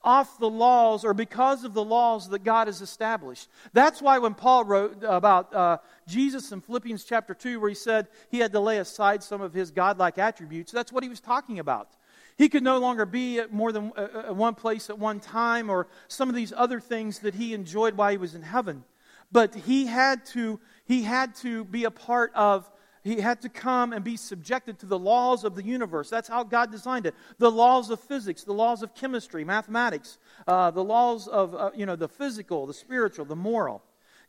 off 0.02 0.38
the 0.38 0.48
laws 0.48 1.04
or 1.04 1.12
because 1.12 1.64
of 1.64 1.74
the 1.74 1.84
laws 1.84 2.30
that 2.30 2.44
God 2.44 2.68
has 2.68 2.80
established. 2.80 3.48
That's 3.74 4.00
why 4.00 4.18
when 4.18 4.32
Paul 4.32 4.64
wrote 4.64 5.04
about 5.06 5.54
uh, 5.54 5.78
Jesus 6.08 6.50
in 6.50 6.60
Philippians 6.60 7.04
chapter 7.04 7.34
2, 7.34 7.60
where 7.60 7.68
he 7.68 7.74
said 7.74 8.08
he 8.30 8.38
had 8.38 8.52
to 8.52 8.60
lay 8.60 8.78
aside 8.78 9.22
some 9.22 9.40
of 9.40 9.52
his 9.52 9.70
godlike 9.70 10.18
attributes, 10.18 10.72
that's 10.72 10.92
what 10.92 11.04
he 11.04 11.08
was 11.08 11.20
talking 11.20 11.58
about. 11.58 11.90
He 12.36 12.48
could 12.48 12.62
no 12.62 12.78
longer 12.78 13.04
be 13.04 13.38
at 13.38 13.52
more 13.52 13.72
than 13.72 13.92
uh, 13.96 14.32
one 14.32 14.54
place 14.54 14.90
at 14.90 14.98
one 14.98 15.20
time 15.20 15.70
or 15.70 15.88
some 16.06 16.28
of 16.28 16.34
these 16.34 16.52
other 16.56 16.80
things 16.80 17.20
that 17.20 17.34
he 17.34 17.52
enjoyed 17.52 17.96
while 17.96 18.10
he 18.10 18.16
was 18.16 18.34
in 18.34 18.42
heaven. 18.42 18.84
But 19.30 19.54
he 19.54 19.86
had 19.86 20.24
to, 20.26 20.58
he 20.84 21.02
had 21.02 21.34
to 21.36 21.64
be 21.64 21.84
a 21.84 21.90
part 21.90 22.32
of 22.34 22.70
he 23.04 23.20
had 23.20 23.40
to 23.42 23.48
come 23.48 23.92
and 23.92 24.04
be 24.04 24.16
subjected 24.16 24.78
to 24.80 24.86
the 24.86 24.98
laws 24.98 25.44
of 25.44 25.54
the 25.54 25.62
universe. 25.62 26.10
That's 26.10 26.28
how 26.28 26.44
God 26.44 26.70
designed 26.70 27.06
it. 27.06 27.14
The 27.38 27.50
laws 27.50 27.90
of 27.90 28.00
physics, 28.00 28.44
the 28.44 28.52
laws 28.52 28.82
of 28.82 28.94
chemistry, 28.94 29.44
mathematics, 29.44 30.18
uh, 30.46 30.70
the 30.72 30.84
laws 30.84 31.26
of, 31.26 31.54
uh, 31.54 31.70
you 31.74 31.86
know, 31.86 31.96
the 31.96 32.08
physical, 32.08 32.66
the 32.66 32.74
spiritual, 32.74 33.24
the 33.24 33.36
moral. 33.36 33.82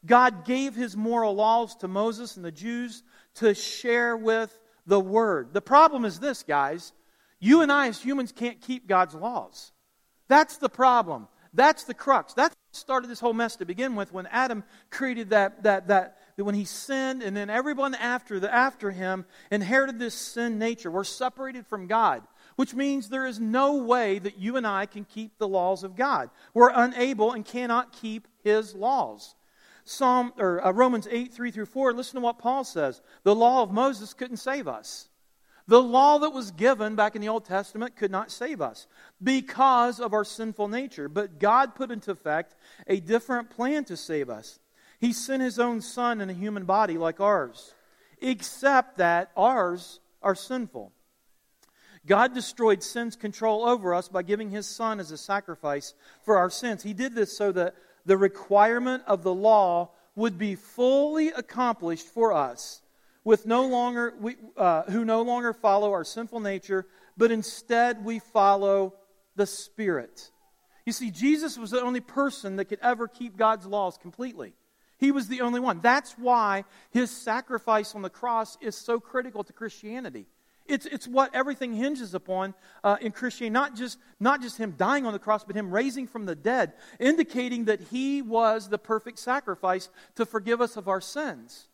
God 0.05 0.45
gave 0.45 0.75
his 0.75 0.95
moral 0.95 1.35
laws 1.35 1.75
to 1.77 1.87
Moses 1.87 2.35
and 2.37 2.45
the 2.45 2.51
Jews 2.51 3.03
to 3.35 3.53
share 3.53 4.15
with 4.15 4.57
the 4.85 4.99
Word. 4.99 5.53
The 5.53 5.61
problem 5.61 6.05
is 6.05 6.19
this, 6.19 6.43
guys. 6.43 6.93
You 7.39 7.61
and 7.61 7.71
I, 7.71 7.87
as 7.87 8.01
humans, 8.01 8.31
can't 8.31 8.59
keep 8.61 8.87
God's 8.87 9.15
laws. 9.15 9.71
That's 10.27 10.57
the 10.57 10.69
problem. 10.69 11.27
That's 11.53 11.83
the 11.85 11.93
crux. 11.93 12.33
What 12.35 12.53
started 12.71 13.09
this 13.09 13.19
whole 13.19 13.33
mess 13.33 13.55
to 13.57 13.65
begin 13.65 13.95
with 13.95 14.13
when 14.13 14.27
Adam 14.27 14.63
created 14.89 15.31
that, 15.31 15.63
that, 15.63 15.87
that, 15.87 16.17
that 16.37 16.43
when 16.43 16.55
he 16.55 16.65
sinned 16.65 17.23
and 17.23 17.35
then 17.35 17.49
everyone 17.49 17.95
after, 17.95 18.39
the, 18.39 18.53
after 18.53 18.91
him 18.91 19.25
inherited 19.51 19.99
this 19.99 20.13
sin 20.13 20.59
nature. 20.59 20.91
We're 20.91 21.03
separated 21.03 21.65
from 21.65 21.87
God, 21.87 22.21
which 22.55 22.75
means 22.75 23.09
there 23.09 23.25
is 23.25 23.39
no 23.39 23.77
way 23.77 24.19
that 24.19 24.37
you 24.37 24.57
and 24.57 24.67
I 24.67 24.85
can 24.85 25.05
keep 25.05 25.37
the 25.37 25.47
laws 25.47 25.83
of 25.83 25.95
God. 25.95 26.29
We're 26.53 26.71
unable 26.73 27.31
and 27.31 27.43
cannot 27.43 27.93
keep 27.93 28.27
his 28.43 28.75
laws. 28.75 29.33
Psalm 29.89 30.33
or 30.37 30.65
uh, 30.65 30.71
Romans 30.71 31.07
8, 31.09 31.33
3 31.33 31.51
through 31.51 31.65
4, 31.65 31.93
listen 31.93 32.15
to 32.15 32.21
what 32.21 32.37
Paul 32.37 32.63
says. 32.63 33.01
The 33.23 33.33
law 33.33 33.63
of 33.63 33.71
Moses 33.71 34.13
couldn't 34.13 34.37
save 34.37 34.67
us. 34.67 35.09
The 35.67 35.81
law 35.81 36.19
that 36.19 36.29
was 36.29 36.51
given 36.51 36.95
back 36.95 37.15
in 37.15 37.21
the 37.21 37.29
Old 37.29 37.45
Testament 37.45 37.95
could 37.95 38.11
not 38.11 38.31
save 38.31 38.61
us 38.61 38.87
because 39.21 39.99
of 39.99 40.13
our 40.13 40.23
sinful 40.23 40.67
nature. 40.67 41.09
But 41.09 41.39
God 41.39 41.75
put 41.75 41.91
into 41.91 42.11
effect 42.11 42.55
a 42.87 42.99
different 42.99 43.49
plan 43.49 43.83
to 43.85 43.97
save 43.97 44.29
us. 44.29 44.59
He 44.99 45.11
sent 45.11 45.41
His 45.41 45.59
own 45.59 45.81
Son 45.81 46.21
in 46.21 46.29
a 46.29 46.33
human 46.33 46.65
body 46.65 46.97
like 46.97 47.19
ours, 47.19 47.73
except 48.21 48.97
that 48.97 49.31
ours 49.35 49.99
are 50.21 50.35
sinful. 50.35 50.91
God 52.05 52.33
destroyed 52.33 52.83
sin's 52.83 53.15
control 53.15 53.65
over 53.65 53.93
us 53.93 54.07
by 54.07 54.23
giving 54.23 54.49
His 54.49 54.67
Son 54.67 54.99
as 54.99 55.11
a 55.11 55.17
sacrifice 55.17 55.93
for 56.23 56.37
our 56.37 56.49
sins. 56.49 56.83
He 56.83 56.93
did 56.93 57.15
this 57.15 57.35
so 57.35 57.51
that 57.51 57.75
the 58.09 58.17
requirement 58.17 59.03
of 59.05 59.21
the 59.21 59.33
law 59.33 59.91
would 60.15 60.39
be 60.39 60.55
fully 60.55 61.27
accomplished 61.27 62.07
for 62.07 62.33
us 62.33 62.81
with 63.23 63.45
no 63.45 63.67
longer, 63.67 64.15
we, 64.19 64.35
uh, 64.57 64.81
who 64.89 65.05
no 65.05 65.21
longer 65.21 65.53
follow 65.53 65.91
our 65.91 66.03
sinful 66.03 66.39
nature, 66.39 66.87
but 67.17 67.29
instead 67.29 68.03
we 68.03 68.17
follow 68.17 68.95
the 69.35 69.45
Spirit. 69.45 70.31
You 70.87 70.91
see, 70.91 71.11
Jesus 71.11 71.55
was 71.55 71.69
the 71.69 71.83
only 71.83 71.99
person 71.99 72.55
that 72.55 72.65
could 72.65 72.79
ever 72.81 73.07
keep 73.07 73.37
God's 73.37 73.67
laws 73.67 73.99
completely. 73.99 74.55
He 74.97 75.11
was 75.11 75.27
the 75.27 75.41
only 75.41 75.59
one. 75.59 75.79
That's 75.79 76.13
why 76.13 76.65
his 76.89 77.11
sacrifice 77.11 77.93
on 77.93 78.01
the 78.01 78.09
cross 78.09 78.57
is 78.59 78.75
so 78.75 78.99
critical 78.99 79.43
to 79.43 79.53
Christianity. 79.53 80.25
It's, 80.69 80.85
it's 80.85 81.07
what 81.07 81.33
everything 81.33 81.73
hinges 81.73 82.13
upon 82.13 82.53
uh, 82.83 82.97
in 83.01 83.11
Christianity. 83.11 83.53
Not 83.53 83.75
just, 83.75 83.97
not 84.19 84.41
just 84.41 84.57
him 84.57 84.75
dying 84.77 85.05
on 85.05 85.13
the 85.13 85.19
cross, 85.19 85.43
but 85.43 85.55
him 85.55 85.71
raising 85.71 86.07
from 86.07 86.25
the 86.25 86.35
dead, 86.35 86.73
indicating 86.99 87.65
that 87.65 87.81
he 87.81 88.21
was 88.21 88.69
the 88.69 88.77
perfect 88.77 89.19
sacrifice 89.19 89.89
to 90.15 90.25
forgive 90.25 90.61
us 90.61 90.77
of 90.77 90.87
our 90.87 91.01
sins. 91.01 91.67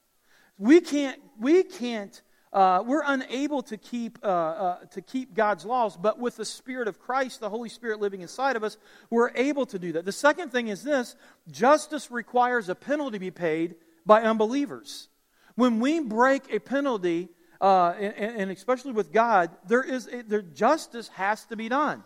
We 0.57 0.79
can't, 0.79 1.21
we 1.39 1.63
can't, 1.63 2.21
uh, 2.53 2.81
we're 2.85 3.03
unable 3.05 3.61
to 3.63 3.75
keep, 3.75 4.17
uh, 4.23 4.27
uh, 4.27 4.77
to 4.91 5.01
keep 5.01 5.33
God's 5.33 5.65
laws, 5.65 5.97
but 5.97 6.17
with 6.17 6.37
the 6.37 6.45
Spirit 6.45 6.87
of 6.87 6.99
Christ, 6.99 7.41
the 7.41 7.49
Holy 7.49 7.67
Spirit 7.67 7.99
living 7.99 8.21
inside 8.21 8.55
of 8.55 8.63
us, 8.63 8.77
we're 9.09 9.31
able 9.35 9.65
to 9.65 9.77
do 9.77 9.91
that. 9.91 10.05
The 10.05 10.13
second 10.13 10.53
thing 10.53 10.69
is 10.69 10.81
this 10.81 11.17
justice 11.51 12.09
requires 12.09 12.69
a 12.69 12.75
penalty 12.75 13.17
to 13.17 13.19
be 13.19 13.31
paid 13.31 13.75
by 14.05 14.21
unbelievers. 14.21 15.09
When 15.55 15.81
we 15.81 15.99
break 15.99 16.53
a 16.53 16.59
penalty, 16.59 17.29
uh, 17.65 17.95
and, 17.99 18.41
and, 18.41 18.51
especially 18.51 18.91
with 18.91 19.11
God, 19.11 19.49
there 19.67 19.81
is 19.81 20.07
a, 20.07 20.21
there, 20.21 20.43
justice 20.43 21.07
has 21.07 21.45
to 21.45 21.55
be 21.55 21.67
done. 21.67 22.03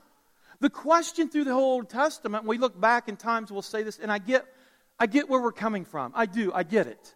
The 0.61 0.69
question 0.69 1.27
through 1.27 1.43
the 1.43 1.53
whole 1.53 1.73
Old 1.73 1.89
Testament, 1.89 2.45
we 2.45 2.57
look 2.57 2.79
back 2.79 3.09
in 3.09 3.17
times, 3.17 3.51
we'll 3.51 3.61
say 3.61 3.83
this, 3.83 3.99
and 3.99 4.09
I 4.09 4.19
get, 4.19 4.45
I 4.97 5.05
get 5.05 5.27
where 5.27 5.41
we're 5.41 5.51
coming 5.51 5.83
from. 5.83 6.13
I 6.15 6.27
do, 6.27 6.53
I 6.53 6.63
get 6.63 6.87
it. 6.87 7.13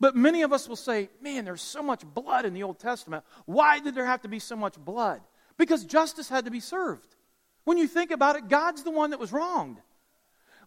But 0.00 0.16
many 0.16 0.42
of 0.42 0.52
us 0.52 0.68
will 0.68 0.74
say, 0.74 1.08
man, 1.22 1.44
there's 1.44 1.62
so 1.62 1.84
much 1.84 2.02
blood 2.04 2.44
in 2.44 2.52
the 2.52 2.64
Old 2.64 2.80
Testament. 2.80 3.22
Why 3.46 3.78
did 3.78 3.94
there 3.94 4.06
have 4.06 4.22
to 4.22 4.28
be 4.28 4.40
so 4.40 4.56
much 4.56 4.74
blood? 4.76 5.20
Because 5.56 5.84
justice 5.84 6.28
had 6.28 6.46
to 6.46 6.50
be 6.50 6.58
served. 6.58 7.14
When 7.62 7.78
you 7.78 7.86
think 7.86 8.10
about 8.10 8.34
it, 8.34 8.48
God's 8.48 8.82
the 8.82 8.90
one 8.90 9.10
that 9.10 9.20
was 9.20 9.32
wronged. 9.32 9.78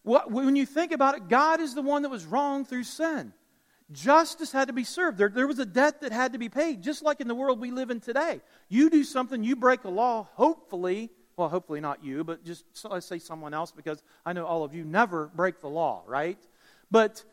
When 0.03 0.55
you 0.55 0.65
think 0.65 0.93
about 0.93 1.15
it, 1.15 1.27
God 1.27 1.59
is 1.59 1.75
the 1.75 1.81
one 1.81 2.03
that 2.03 2.09
was 2.09 2.25
wronged 2.25 2.69
through 2.69 2.85
sin. 2.85 3.33
Justice 3.91 4.51
had 4.51 4.67
to 4.67 4.73
be 4.73 4.83
served. 4.83 5.17
There, 5.17 5.29
there 5.29 5.47
was 5.47 5.59
a 5.59 5.65
debt 5.65 6.01
that 6.01 6.11
had 6.11 6.33
to 6.33 6.39
be 6.39 6.49
paid, 6.49 6.83
just 6.83 7.03
like 7.03 7.21
in 7.21 7.27
the 7.27 7.35
world 7.35 7.59
we 7.59 7.71
live 7.71 7.89
in 7.89 8.01
today. 8.01 8.41
You 8.67 8.89
do 8.89 9.03
something, 9.03 9.43
you 9.43 9.55
break 9.55 9.85
a 9.85 9.89
law, 9.89 10.27
hopefully, 10.33 11.09
well, 11.37 11.47
hopefully 11.47 11.79
not 11.79 12.03
you, 12.03 12.23
but 12.23 12.43
just 12.43 12.65
let's 12.83 13.05
say 13.05 13.19
someone 13.19 13.53
else, 13.53 13.71
because 13.71 14.03
I 14.25 14.33
know 14.33 14.45
all 14.45 14.63
of 14.63 14.73
you 14.73 14.83
never 14.83 15.27
break 15.27 15.61
the 15.61 15.69
law, 15.69 16.03
right? 16.05 16.39
But 16.91 17.23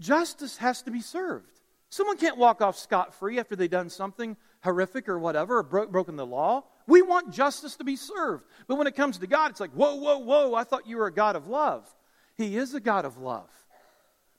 justice 0.00 0.56
has 0.58 0.82
to 0.82 0.90
be 0.90 1.00
served. 1.02 1.60
Someone 1.90 2.16
can't 2.16 2.38
walk 2.38 2.62
off 2.62 2.78
scot 2.78 3.14
free 3.14 3.38
after 3.38 3.54
they've 3.54 3.70
done 3.70 3.90
something 3.90 4.36
horrific 4.62 5.08
or 5.08 5.18
whatever, 5.18 5.58
or 5.58 5.62
bro- 5.62 5.86
broken 5.86 6.16
the 6.16 6.26
law. 6.26 6.64
We 6.86 7.02
want 7.02 7.32
justice 7.32 7.76
to 7.76 7.84
be 7.84 7.96
served. 7.96 8.44
But 8.66 8.76
when 8.76 8.86
it 8.86 8.96
comes 8.96 9.18
to 9.18 9.26
God, 9.26 9.50
it's 9.50 9.60
like, 9.60 9.72
whoa, 9.72 9.96
whoa, 9.96 10.18
whoa, 10.18 10.54
I 10.54 10.64
thought 10.64 10.86
you 10.86 10.96
were 10.96 11.06
a 11.06 11.12
God 11.12 11.36
of 11.36 11.48
love. 11.48 11.86
He 12.36 12.56
is 12.56 12.74
a 12.74 12.80
God 12.80 13.04
of 13.04 13.18
love. 13.18 13.48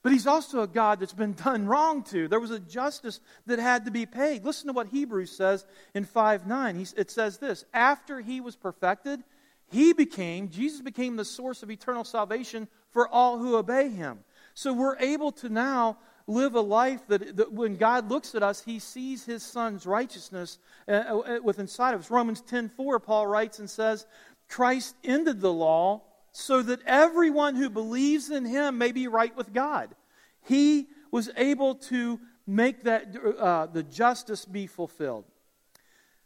But 0.03 0.11
he's 0.11 0.27
also 0.27 0.61
a 0.61 0.67
God 0.67 0.99
that's 0.99 1.13
been 1.13 1.33
done 1.33 1.65
wrong 1.65 2.03
to. 2.03 2.27
There 2.27 2.39
was 2.39 2.51
a 2.51 2.59
justice 2.59 3.19
that 3.45 3.59
had 3.59 3.85
to 3.85 3.91
be 3.91 4.05
paid. 4.05 4.45
Listen 4.45 4.67
to 4.67 4.73
what 4.73 4.87
Hebrews 4.87 5.31
says 5.31 5.65
in 5.93 6.05
5 6.05 6.47
9. 6.47 6.87
it 6.95 7.11
says 7.11 7.37
this 7.39 7.65
After 7.73 8.21
he 8.21 8.39
was 8.39 8.55
perfected, 8.55 9.23
he 9.69 9.93
became, 9.93 10.49
Jesus 10.49 10.81
became 10.81 11.15
the 11.15 11.25
source 11.25 11.63
of 11.63 11.71
eternal 11.71 12.03
salvation 12.03 12.67
for 12.91 13.07
all 13.07 13.37
who 13.37 13.57
obey 13.57 13.89
him. 13.89 14.19
So 14.53 14.73
we're 14.73 14.97
able 14.97 15.31
to 15.33 15.49
now 15.49 15.97
live 16.25 16.55
a 16.55 16.61
life 16.61 17.01
that, 17.07 17.37
that 17.37 17.51
when 17.51 17.75
God 17.75 18.09
looks 18.09 18.35
at 18.35 18.43
us, 18.43 18.61
he 18.61 18.79
sees 18.79 19.25
his 19.25 19.43
son's 19.43 19.85
righteousness 19.85 20.57
uh, 20.87 20.91
uh, 20.91 21.39
with 21.43 21.59
inside 21.59 21.93
of 21.93 22.01
us. 22.01 22.11
Romans 22.11 22.41
10:4 22.41 23.01
Paul 23.01 23.27
writes 23.27 23.59
and 23.59 23.69
says, 23.69 24.05
Christ 24.47 24.95
ended 25.03 25.41
the 25.41 25.51
law 25.51 26.03
so 26.39 26.61
that 26.61 26.79
everyone 26.85 27.55
who 27.55 27.67
believes 27.67 28.29
in 28.29 28.45
him 28.45 28.77
may 28.77 28.91
be 28.91 29.07
right 29.07 29.35
with 29.35 29.51
God. 29.51 29.95
He 30.43 30.85
was 31.09 31.31
able 31.35 31.73
to 31.89 32.19
make 32.45 32.83
that 32.83 33.15
uh, 33.39 33.65
the 33.65 33.81
justice 33.81 34.45
be 34.45 34.67
fulfilled. 34.67 35.25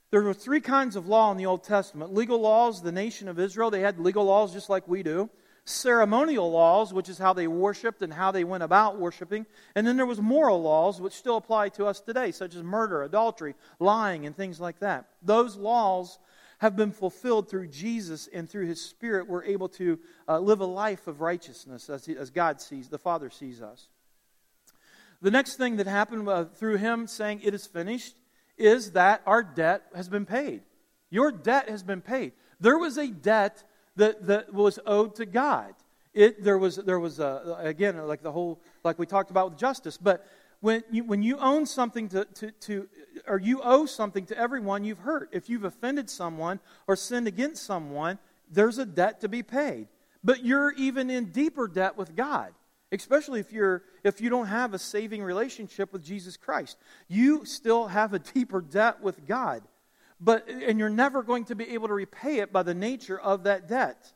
There 0.10 0.22
were 0.22 0.34
three 0.34 0.60
kinds 0.60 0.98
of 0.98 1.08
law 1.08 1.32
in 1.32 1.38
the 1.38 1.46
Old 1.46 1.64
Testament. 1.64 2.14
Legal 2.14 2.42
laws, 2.42 2.82
the 2.82 2.92
nation 2.92 3.30
of 3.30 3.40
Israel, 3.40 3.72
they 3.72 3.80
had 3.80 4.00
legal 4.00 4.26
laws 4.26 4.52
just 4.52 4.70
like 4.70 4.86
we 4.86 5.02
do 5.02 5.30
ceremonial 5.64 6.52
laws, 6.52 6.94
which 6.94 7.08
is 7.08 7.18
how 7.18 7.34
they 7.34 7.48
worshiped 7.48 8.02
and 8.02 8.12
how 8.12 8.32
they 8.32 8.44
went 8.44 8.64
about 8.64 9.00
worshiping. 9.00 9.46
And 9.76 9.86
then 9.86 9.96
there 9.96 10.06
was 10.06 10.20
moral 10.20 10.62
laws, 10.62 11.00
which 11.00 11.14
still 11.14 11.38
apply 11.38 11.70
to 11.70 11.86
us 11.86 12.02
today, 12.02 12.32
such 12.32 12.56
as 12.56 12.64
murder, 12.64 13.04
adultery, 13.04 13.56
lying, 13.80 14.26
and 14.26 14.36
things 14.36 14.60
like 14.60 14.80
that. 14.80 15.06
Those 15.22 15.56
laws 15.56 16.20
have 16.62 16.76
been 16.76 16.92
fulfilled 16.92 17.50
through 17.50 17.68
Jesus 17.68 18.30
and 18.32 18.48
through 18.48 18.68
His 18.68 18.80
Spirit. 18.80 19.28
We're 19.28 19.44
able 19.46 19.68
to 19.70 19.98
uh, 20.30 20.38
live 20.38 20.62
a 20.62 20.66
life 20.66 21.08
of 21.08 21.20
righteousness 21.20 21.90
as, 21.90 22.08
as 22.08 22.30
God 22.30 22.62
sees, 22.62 22.88
the 22.88 23.00
Father 23.00 23.32
sees 23.32 23.64
us. 23.64 23.88
The 25.24 25.32
next 25.32 25.56
thing 25.56 25.78
that 25.78 25.88
happened 25.88 26.30
uh, 26.30 26.46
through 26.46 26.78
Him 26.78 27.08
saying, 27.08 27.42
It 27.44 27.56
is 27.56 27.66
finished, 27.66 28.16
is 28.60 28.92
that 28.92 29.24
our 29.26 29.42
debt 29.42 29.82
has 29.96 30.08
been 30.08 30.28
paid. 30.28 30.62
Your 31.10 31.32
debt 31.32 31.68
has 31.68 31.82
been 31.82 32.02
paid. 32.02 32.34
There 32.60 32.78
was 32.78 32.96
a 33.00 33.08
debt 33.08 33.64
that, 33.96 34.28
that 34.28 34.54
was 34.54 34.78
owed 34.86 35.16
to 35.16 35.26
God. 35.26 35.74
It, 36.14 36.44
there 36.44 36.60
was, 36.60 36.76
there 36.76 37.00
was 37.00 37.20
a, 37.20 37.58
again, 37.58 37.98
like 38.06 38.22
the 38.22 38.32
whole, 38.32 38.62
like 38.84 39.00
we 39.00 39.08
talked 39.08 39.32
about 39.32 39.50
with 39.50 39.60
justice, 39.60 39.98
but 39.98 40.28
when 40.62 40.84
you, 40.90 41.04
when 41.04 41.22
you 41.22 41.38
own 41.38 41.66
something 41.66 42.08
to, 42.10 42.26
to, 42.26 42.52
to, 42.52 42.88
or 43.28 43.40
you 43.40 43.62
owe 43.64 43.86
something 43.86 44.26
to 44.28 44.38
everyone 44.38 44.84
you've 44.84 45.00
hurt, 45.00 45.30
if 45.32 45.50
you've 45.50 45.64
offended 45.64 46.10
someone 46.10 46.60
or 46.88 46.96
sinned 46.96 47.28
against 47.28 47.64
someone, 47.64 48.20
there's 48.50 48.78
a 48.78 48.86
debt 48.86 49.22
to 49.22 49.30
be 49.30 49.44
paid. 49.44 49.88
But 50.24 50.46
you're 50.46 50.72
even 50.74 51.10
in 51.10 51.26
deeper 51.32 51.68
debt 51.68 51.98
with 51.98 52.16
God, 52.16 52.54
especially 52.92 53.40
if, 53.40 53.52
you're, 53.52 53.84
if 54.04 54.22
you 54.22 54.30
don't 54.30 54.48
have 54.48 54.74
a 54.74 54.80
saving 54.80 55.24
relationship 55.24 55.92
with 55.92 56.04
Jesus 56.04 56.38
Christ. 56.38 56.78
You 57.08 57.46
still 57.46 57.88
have 57.88 58.14
a 58.14 58.20
deeper 58.20 58.62
debt 58.62 59.02
with 59.02 59.28
God 59.28 59.64
but 60.24 60.48
and 60.48 60.78
you're 60.78 60.88
never 60.88 61.24
going 61.24 61.46
to 61.46 61.56
be 61.56 61.74
able 61.74 61.88
to 61.88 61.96
repay 61.96 62.42
it 62.42 62.54
by 62.54 62.62
the 62.62 62.76
nature 62.76 63.20
of 63.20 63.46
that 63.46 63.68
debt 63.68 64.14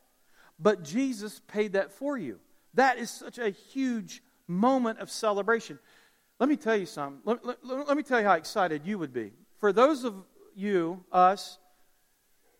but 0.59 0.83
Jesus 0.83 1.41
paid 1.47 1.73
that 1.73 1.91
for 1.91 2.17
you. 2.17 2.39
That 2.73 2.97
is 2.97 3.09
such 3.09 3.37
a 3.37 3.49
huge 3.49 4.23
moment 4.47 4.99
of 4.99 5.09
celebration. 5.09 5.79
Let 6.39 6.49
me 6.49 6.57
tell 6.57 6.75
you 6.75 6.85
something. 6.85 7.21
Let, 7.23 7.45
let, 7.45 7.87
let, 7.87 7.97
me 7.97 8.03
tell 8.03 8.19
you 8.19 8.25
how 8.25 8.33
excited 8.33 8.81
you 8.85 8.99
would 8.99 9.13
be. 9.13 9.31
For 9.59 9.71
those 9.71 10.03
of 10.03 10.15
you, 10.55 11.03
us, 11.11 11.57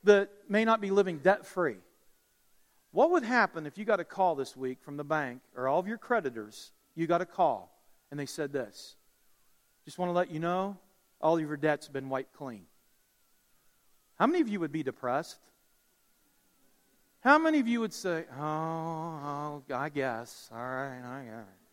that 0.03 0.29
may 0.47 0.63
not 0.63 0.79
be 0.81 0.91
living 0.91 1.19
debt 1.19 1.45
free, 1.45 1.77
what 2.91 3.11
would 3.11 3.23
happen 3.23 3.65
if 3.65 3.77
you 3.77 3.83
got 3.83 3.99
a 3.99 4.05
call 4.05 4.35
this 4.35 4.55
week 4.55 4.77
from 4.81 4.95
the 4.95 5.03
bank 5.03 5.41
or 5.55 5.67
all 5.67 5.79
of 5.79 5.87
your 5.87 5.97
creditors? 5.97 6.71
You 6.95 7.07
got 7.07 7.21
a 7.21 7.25
call 7.25 7.77
and 8.09 8.19
they 8.19 8.25
said 8.25 8.53
this 8.53 8.95
Just 9.83 9.97
want 9.97 10.09
to 10.09 10.13
let 10.13 10.31
you 10.31 10.39
know 10.39 10.77
all 11.19 11.35
of 11.35 11.41
your 11.41 11.57
debt's 11.57 11.89
been 11.89 12.07
wiped 12.07 12.33
clean. 12.33 12.65
How 14.17 14.27
many 14.27 14.39
of 14.39 14.47
you 14.47 14.61
would 14.61 14.71
be 14.71 14.83
depressed? 14.83 15.39
How 17.19 17.37
many 17.37 17.59
of 17.59 17.67
you 17.67 17.81
would 17.81 17.93
say, 17.93 18.23
oh, 18.39 18.41
oh 18.41 19.63
I 19.73 19.89
guess. 19.89 20.49
All 20.53 20.59
right, 20.59 21.01
I 21.03 21.23
guess. 21.25 21.64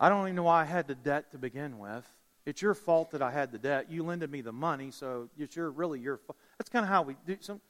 I 0.00 0.08
don't 0.08 0.24
even 0.24 0.36
know 0.36 0.44
why 0.44 0.62
I 0.62 0.64
had 0.64 0.86
the 0.86 0.94
debt 0.94 1.32
to 1.32 1.38
begin 1.38 1.78
with. 1.78 2.08
It's 2.46 2.62
your 2.62 2.74
fault 2.74 3.10
that 3.10 3.20
I 3.20 3.30
had 3.30 3.52
the 3.52 3.58
debt. 3.58 3.90
You 3.90 4.04
lended 4.04 4.30
me 4.30 4.40
the 4.40 4.52
money, 4.52 4.90
so 4.90 5.28
it's 5.38 5.54
your, 5.56 5.70
really 5.70 6.00
your 6.00 6.16
fault. 6.16 6.38
That's 6.56 6.70
kind 6.70 6.84
of 6.84 6.88
how 6.88 7.02
we 7.02 7.16
do 7.26 7.36
some. 7.40 7.60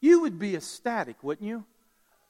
You 0.00 0.22
would 0.22 0.38
be 0.38 0.56
ecstatic, 0.56 1.22
wouldn't 1.22 1.46
you? 1.46 1.64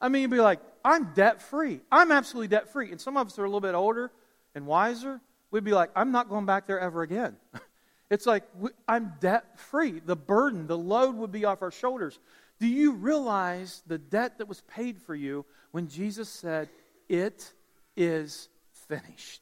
I 0.01 0.09
mean, 0.09 0.23
you'd 0.23 0.31
be 0.31 0.41
like, 0.41 0.59
I'm 0.83 1.13
debt 1.13 1.41
free. 1.41 1.79
I'm 1.91 2.11
absolutely 2.11 2.49
debt 2.49 2.71
free. 2.71 2.91
And 2.91 2.99
some 2.99 3.17
of 3.17 3.27
us 3.27 3.39
are 3.39 3.43
a 3.43 3.47
little 3.47 3.61
bit 3.61 3.75
older 3.75 4.11
and 4.55 4.65
wiser. 4.65 5.21
We'd 5.51 5.63
be 5.63 5.73
like, 5.73 5.89
I'm 5.95 6.11
not 6.11 6.27
going 6.27 6.45
back 6.45 6.67
there 6.67 6.79
ever 6.79 7.01
again. 7.01 7.37
it's 8.09 8.25
like, 8.25 8.43
I'm 8.87 9.13
debt 9.19 9.59
free. 9.59 10.01
The 10.05 10.15
burden, 10.15 10.67
the 10.67 10.77
load 10.77 11.15
would 11.15 11.31
be 11.31 11.45
off 11.45 11.61
our 11.61 11.71
shoulders. 11.71 12.19
Do 12.59 12.67
you 12.67 12.93
realize 12.93 13.83
the 13.87 13.97
debt 13.97 14.37
that 14.39 14.47
was 14.47 14.61
paid 14.61 15.01
for 15.01 15.15
you 15.15 15.45
when 15.71 15.87
Jesus 15.87 16.29
said, 16.29 16.69
It 17.09 17.51
is 17.95 18.49
finished. 18.87 19.41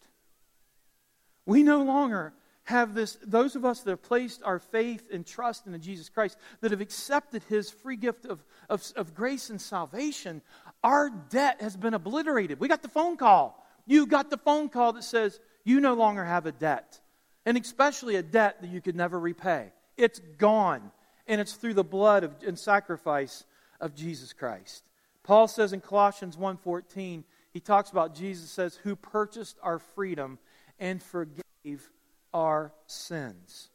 We 1.46 1.64
no 1.64 1.84
longer 1.84 2.34
have 2.66 2.94
this, 2.94 3.18
those 3.26 3.56
of 3.56 3.66
us 3.66 3.82
that 3.82 3.92
have 3.92 4.02
placed 4.02 4.42
our 4.44 4.60
faith 4.60 5.10
and 5.12 5.26
trust 5.26 5.68
in 5.68 5.82
Jesus 5.82 6.10
Christ, 6.10 6.38
that 6.62 6.72
have 6.72 6.82
accepted 6.82 7.44
his 7.50 7.70
free 7.70 7.98
gift 7.98 8.26
of, 8.26 8.44
of, 8.70 8.84
of 8.96 9.14
grace 9.14 9.50
and 9.50 9.60
salvation, 9.60 10.42
our 10.84 11.10
debt 11.10 11.62
has 11.62 11.76
been 11.76 11.94
obliterated. 11.94 12.60
We 12.60 12.70
got 12.70 12.82
the 12.82 12.88
phone 12.88 13.18
call. 13.18 13.62
You 13.86 14.08
got 14.08 14.30
the 14.30 14.38
phone 14.38 14.70
call 14.70 14.94
that 14.94 15.04
says 15.04 15.40
you 15.66 15.82
no 15.82 15.94
longer 15.94 16.24
have 16.24 16.46
a 16.46 16.54
debt, 16.54 17.00
and 17.46 17.58
especially 17.58 18.16
a 18.16 18.24
debt 18.24 18.62
that 18.62 18.70
you 18.70 18.80
could 18.80 18.96
never 18.96 19.20
repay. 19.20 19.72
It's 19.98 20.20
gone, 20.38 20.92
and 21.28 21.42
it's 21.42 21.54
through 21.54 21.74
the 21.74 21.84
blood 21.84 22.24
of, 22.24 22.36
and 22.48 22.58
sacrifice 22.58 23.44
of 23.82 23.94
Jesus 23.94 24.32
Christ. 24.32 24.90
Paul 25.24 25.48
says 25.48 25.74
in 25.74 25.82
Colossians 25.82 26.38
1:14, 26.38 27.24
he 27.54 27.60
talks 27.60 27.92
about 27.92 28.16
Jesus 28.16 28.50
says, 28.50 28.76
who 28.76 28.96
purchased 28.96 29.58
our 29.62 29.78
freedom 29.78 30.40
and 30.80 31.02
forgave 31.02 31.90
our 32.34 32.74
sins. 32.88 33.70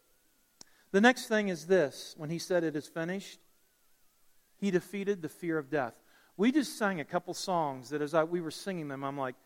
The 0.90 1.00
next 1.00 1.28
thing 1.28 1.48
is 1.48 1.66
this 1.66 2.14
when 2.16 2.28
he 2.28 2.38
said 2.38 2.64
it 2.64 2.74
is 2.74 2.88
finished, 2.88 3.38
he 4.56 4.72
defeated 4.72 5.22
the 5.22 5.28
fear 5.28 5.58
of 5.58 5.70
death. 5.70 5.94
We 6.36 6.50
just 6.50 6.76
sang 6.76 7.00
a 7.00 7.04
couple 7.04 7.34
songs 7.34 7.90
that 7.90 8.02
as 8.02 8.14
I, 8.14 8.24
we 8.24 8.40
were 8.40 8.50
singing 8.50 8.88
them, 8.88 9.04
I'm 9.04 9.18
like, 9.18 9.36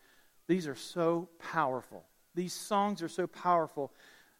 these 0.47 0.67
are 0.67 0.75
so 0.75 1.29
powerful. 1.39 2.03
These 2.35 2.53
songs 2.53 3.03
are 3.03 3.09
so 3.09 3.27
powerful, 3.27 3.93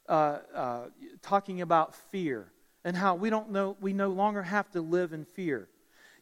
uh, 0.09 0.39
uh, 0.53 0.85
talking 1.21 1.61
about 1.61 1.93
fear 1.95 2.51
and 2.83 2.97
how 2.97 3.15
we 3.15 3.29
don't 3.29 3.51
know, 3.51 3.77
we 3.79 3.93
no 3.93 4.09
longer 4.09 4.41
have 4.41 4.69
to 4.71 4.81
live 4.81 5.13
in 5.13 5.25
fear. 5.25 5.69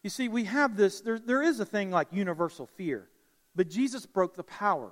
You 0.04 0.10
see, 0.10 0.28
we 0.28 0.44
have 0.46 0.76
this, 0.76 1.02
there, 1.02 1.20
there 1.20 1.42
is 1.42 1.60
a 1.60 1.66
thing 1.66 1.92
like 1.92 2.08
universal 2.12 2.68
fear. 2.68 3.08
But 3.56 3.70
Jesus 3.70 4.06
broke 4.06 4.36
the 4.36 4.44
power. 4.44 4.92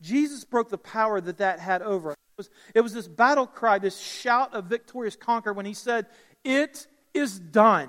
Jesus 0.00 0.44
broke 0.44 0.68
the 0.68 0.78
power 0.78 1.20
that 1.20 1.38
that 1.38 1.60
had 1.60 1.82
over 1.82 2.10
us. 2.10 2.16
It 2.16 2.38
was, 2.38 2.50
it 2.74 2.80
was 2.80 2.94
this 2.94 3.08
battle 3.08 3.46
cry, 3.46 3.78
this 3.78 3.98
shout 3.98 4.54
of 4.54 4.64
victorious 4.64 5.16
conquer 5.16 5.52
when 5.52 5.66
he 5.66 5.74
said, 5.74 6.06
It 6.44 6.86
is 7.14 7.38
done. 7.38 7.88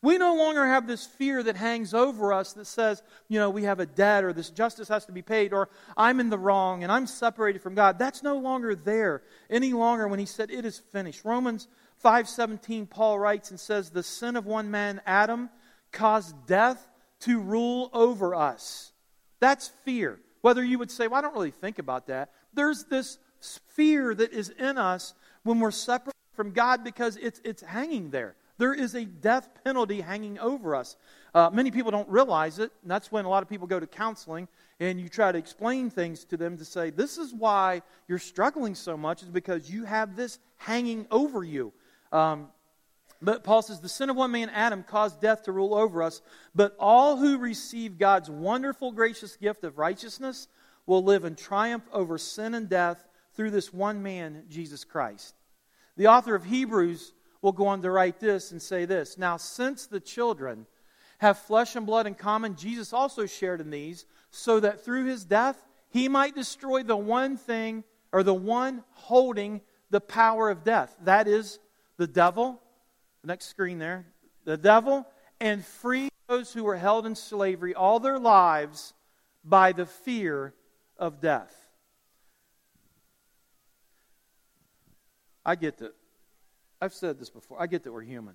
We 0.00 0.16
no 0.16 0.36
longer 0.36 0.64
have 0.64 0.86
this 0.86 1.06
fear 1.06 1.42
that 1.42 1.56
hangs 1.56 1.92
over 1.92 2.32
us 2.32 2.52
that 2.52 2.66
says, 2.66 3.02
you 3.28 3.40
know, 3.40 3.50
we 3.50 3.64
have 3.64 3.80
a 3.80 3.86
debt 3.86 4.22
or 4.22 4.32
this 4.32 4.50
justice 4.50 4.88
has 4.88 5.06
to 5.06 5.12
be 5.12 5.22
paid 5.22 5.52
or 5.52 5.70
I'm 5.96 6.20
in 6.20 6.30
the 6.30 6.38
wrong 6.38 6.84
and 6.84 6.92
I'm 6.92 7.08
separated 7.08 7.62
from 7.62 7.74
God. 7.74 7.98
That's 7.98 8.22
no 8.22 8.38
longer 8.38 8.76
there 8.76 9.22
any 9.50 9.72
longer 9.72 10.06
when 10.06 10.20
he 10.20 10.26
said 10.26 10.52
it 10.52 10.64
is 10.64 10.78
finished. 10.78 11.24
Romans 11.24 11.66
5:17 12.04 12.88
Paul 12.88 13.18
writes 13.18 13.50
and 13.50 13.58
says 13.58 13.90
the 13.90 14.04
sin 14.04 14.36
of 14.36 14.46
one 14.46 14.70
man 14.70 15.00
Adam 15.04 15.50
caused 15.90 16.46
death 16.46 16.86
to 17.20 17.40
rule 17.40 17.90
over 17.92 18.36
us. 18.36 18.92
That's 19.40 19.68
fear. 19.84 20.20
Whether 20.40 20.64
you 20.64 20.78
would 20.78 20.90
say, 20.90 21.08
well, 21.08 21.18
I 21.18 21.22
don't 21.22 21.34
really 21.34 21.50
think 21.50 21.78
about 21.78 22.06
that. 22.06 22.30
There's 22.54 22.84
this 22.84 23.18
fear 23.68 24.14
that 24.14 24.32
is 24.32 24.50
in 24.50 24.78
us 24.78 25.14
when 25.42 25.60
we're 25.60 25.70
separate 25.70 26.14
from 26.34 26.52
God 26.52 26.84
because 26.84 27.16
it's, 27.16 27.40
it's 27.44 27.62
hanging 27.62 28.10
there. 28.10 28.36
There 28.58 28.74
is 28.74 28.94
a 28.94 29.04
death 29.04 29.48
penalty 29.64 30.00
hanging 30.00 30.38
over 30.40 30.74
us. 30.74 30.96
Uh, 31.32 31.48
many 31.52 31.70
people 31.70 31.92
don't 31.92 32.08
realize 32.08 32.58
it, 32.58 32.72
and 32.82 32.90
that's 32.90 33.12
when 33.12 33.24
a 33.24 33.28
lot 33.28 33.42
of 33.42 33.48
people 33.48 33.68
go 33.68 33.78
to 33.78 33.86
counseling 33.86 34.48
and 34.80 35.00
you 35.00 35.08
try 35.08 35.30
to 35.30 35.38
explain 35.38 35.90
things 35.90 36.24
to 36.24 36.36
them 36.36 36.56
to 36.58 36.64
say, 36.64 36.90
This 36.90 37.18
is 37.18 37.32
why 37.32 37.82
you're 38.08 38.18
struggling 38.18 38.74
so 38.74 38.96
much, 38.96 39.22
is 39.22 39.28
because 39.28 39.70
you 39.70 39.84
have 39.84 40.16
this 40.16 40.38
hanging 40.56 41.06
over 41.10 41.44
you. 41.44 41.72
Um, 42.10 42.48
but 43.20 43.42
Paul 43.42 43.62
says, 43.62 43.80
the 43.80 43.88
sin 43.88 44.10
of 44.10 44.16
one 44.16 44.30
man, 44.30 44.48
Adam, 44.50 44.84
caused 44.84 45.20
death 45.20 45.44
to 45.44 45.52
rule 45.52 45.74
over 45.74 46.02
us. 46.02 46.22
But 46.54 46.76
all 46.78 47.16
who 47.16 47.38
receive 47.38 47.98
God's 47.98 48.30
wonderful, 48.30 48.92
gracious 48.92 49.36
gift 49.36 49.64
of 49.64 49.78
righteousness 49.78 50.46
will 50.86 51.02
live 51.02 51.24
in 51.24 51.34
triumph 51.34 51.84
over 51.92 52.16
sin 52.16 52.54
and 52.54 52.68
death 52.68 53.04
through 53.34 53.50
this 53.50 53.72
one 53.72 54.02
man, 54.02 54.44
Jesus 54.48 54.84
Christ. 54.84 55.34
The 55.96 56.06
author 56.06 56.36
of 56.36 56.44
Hebrews 56.44 57.12
will 57.42 57.52
go 57.52 57.66
on 57.66 57.82
to 57.82 57.90
write 57.90 58.20
this 58.20 58.52
and 58.52 58.62
say 58.62 58.84
this 58.84 59.18
Now, 59.18 59.36
since 59.36 59.86
the 59.86 60.00
children 60.00 60.66
have 61.18 61.38
flesh 61.38 61.74
and 61.74 61.86
blood 61.86 62.06
in 62.06 62.14
common, 62.14 62.54
Jesus 62.54 62.92
also 62.92 63.26
shared 63.26 63.60
in 63.60 63.70
these, 63.70 64.06
so 64.30 64.60
that 64.60 64.84
through 64.84 65.06
his 65.06 65.24
death 65.24 65.60
he 65.90 66.08
might 66.08 66.36
destroy 66.36 66.84
the 66.84 66.96
one 66.96 67.36
thing 67.36 67.82
or 68.12 68.22
the 68.22 68.34
one 68.34 68.84
holding 68.92 69.60
the 69.90 70.00
power 70.00 70.50
of 70.50 70.62
death. 70.62 70.94
That 71.02 71.26
is 71.26 71.58
the 71.96 72.06
devil 72.06 72.62
next 73.24 73.46
screen 73.46 73.78
there. 73.78 74.06
The 74.44 74.56
devil 74.56 75.06
and 75.40 75.64
free 75.64 76.08
those 76.28 76.52
who 76.52 76.64
were 76.64 76.76
held 76.76 77.06
in 77.06 77.14
slavery 77.14 77.74
all 77.74 78.00
their 78.00 78.18
lives 78.18 78.92
by 79.44 79.72
the 79.72 79.86
fear 79.86 80.54
of 80.98 81.20
death. 81.20 81.54
I 85.44 85.54
get 85.54 85.78
that. 85.78 85.94
I've 86.80 86.92
said 86.92 87.18
this 87.18 87.30
before. 87.30 87.60
I 87.60 87.66
get 87.66 87.84
that 87.84 87.92
we're 87.92 88.02
human. 88.02 88.34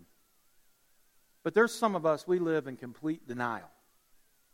But 1.43 1.53
there's 1.53 1.73
some 1.73 1.95
of 1.95 2.05
us, 2.05 2.27
we 2.27 2.39
live 2.39 2.67
in 2.67 2.77
complete 2.77 3.27
denial. 3.27 3.69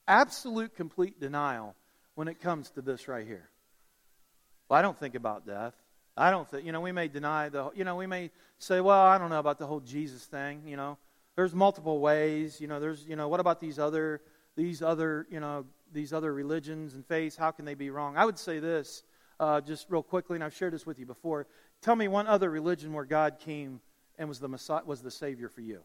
Absolute 0.07 0.75
complete 0.75 1.19
denial 1.19 1.75
when 2.15 2.27
it 2.27 2.41
comes 2.41 2.71
to 2.71 2.81
this 2.81 3.07
right 3.07 3.25
here. 3.25 3.49
Well, 4.67 4.77
I 4.77 4.81
don't 4.81 4.99
think 4.99 5.15
about 5.15 5.47
death. 5.47 5.73
I 6.19 6.31
don't 6.31 6.49
think, 6.49 6.65
you 6.65 6.73
know, 6.73 6.81
we 6.81 6.91
may 6.91 7.07
deny 7.07 7.47
the, 7.47 7.71
you 7.73 7.85
know, 7.85 7.95
we 7.95 8.05
may 8.05 8.29
say, 8.57 8.81
well, 8.81 8.99
I 8.99 9.17
don't 9.17 9.29
know 9.29 9.39
about 9.39 9.57
the 9.57 9.65
whole 9.65 9.79
Jesus 9.79 10.25
thing, 10.25 10.63
you 10.65 10.75
know. 10.75 10.97
There's 11.37 11.55
multiple 11.55 11.99
ways, 12.01 12.59
you 12.59 12.67
know, 12.67 12.81
there's, 12.81 13.05
you 13.07 13.15
know, 13.15 13.29
what 13.29 13.39
about 13.39 13.61
these 13.61 13.79
other, 13.79 14.21
these 14.57 14.81
other, 14.81 15.25
you 15.31 15.39
know, 15.39 15.65
these 15.93 16.11
other 16.11 16.33
religions 16.33 16.93
and 16.93 17.05
faiths? 17.05 17.37
How 17.37 17.51
can 17.51 17.63
they 17.63 17.73
be 17.73 17.89
wrong? 17.89 18.17
I 18.17 18.25
would 18.25 18.37
say 18.37 18.59
this, 18.59 19.03
uh, 19.39 19.61
just 19.61 19.89
real 19.89 20.03
quickly, 20.03 20.35
and 20.35 20.43
I've 20.43 20.53
shared 20.53 20.73
this 20.73 20.85
with 20.85 20.99
you 20.99 21.05
before. 21.05 21.47
Tell 21.81 21.95
me 21.95 22.09
one 22.09 22.27
other 22.27 22.49
religion 22.49 22.91
where 22.91 23.05
God 23.05 23.39
came 23.39 23.79
and 24.17 24.27
was 24.27 24.39
the 24.39 24.49
Messiah, 24.49 24.83
was 24.85 25.01
the 25.01 25.11
Savior 25.11 25.47
for 25.47 25.61
you. 25.61 25.79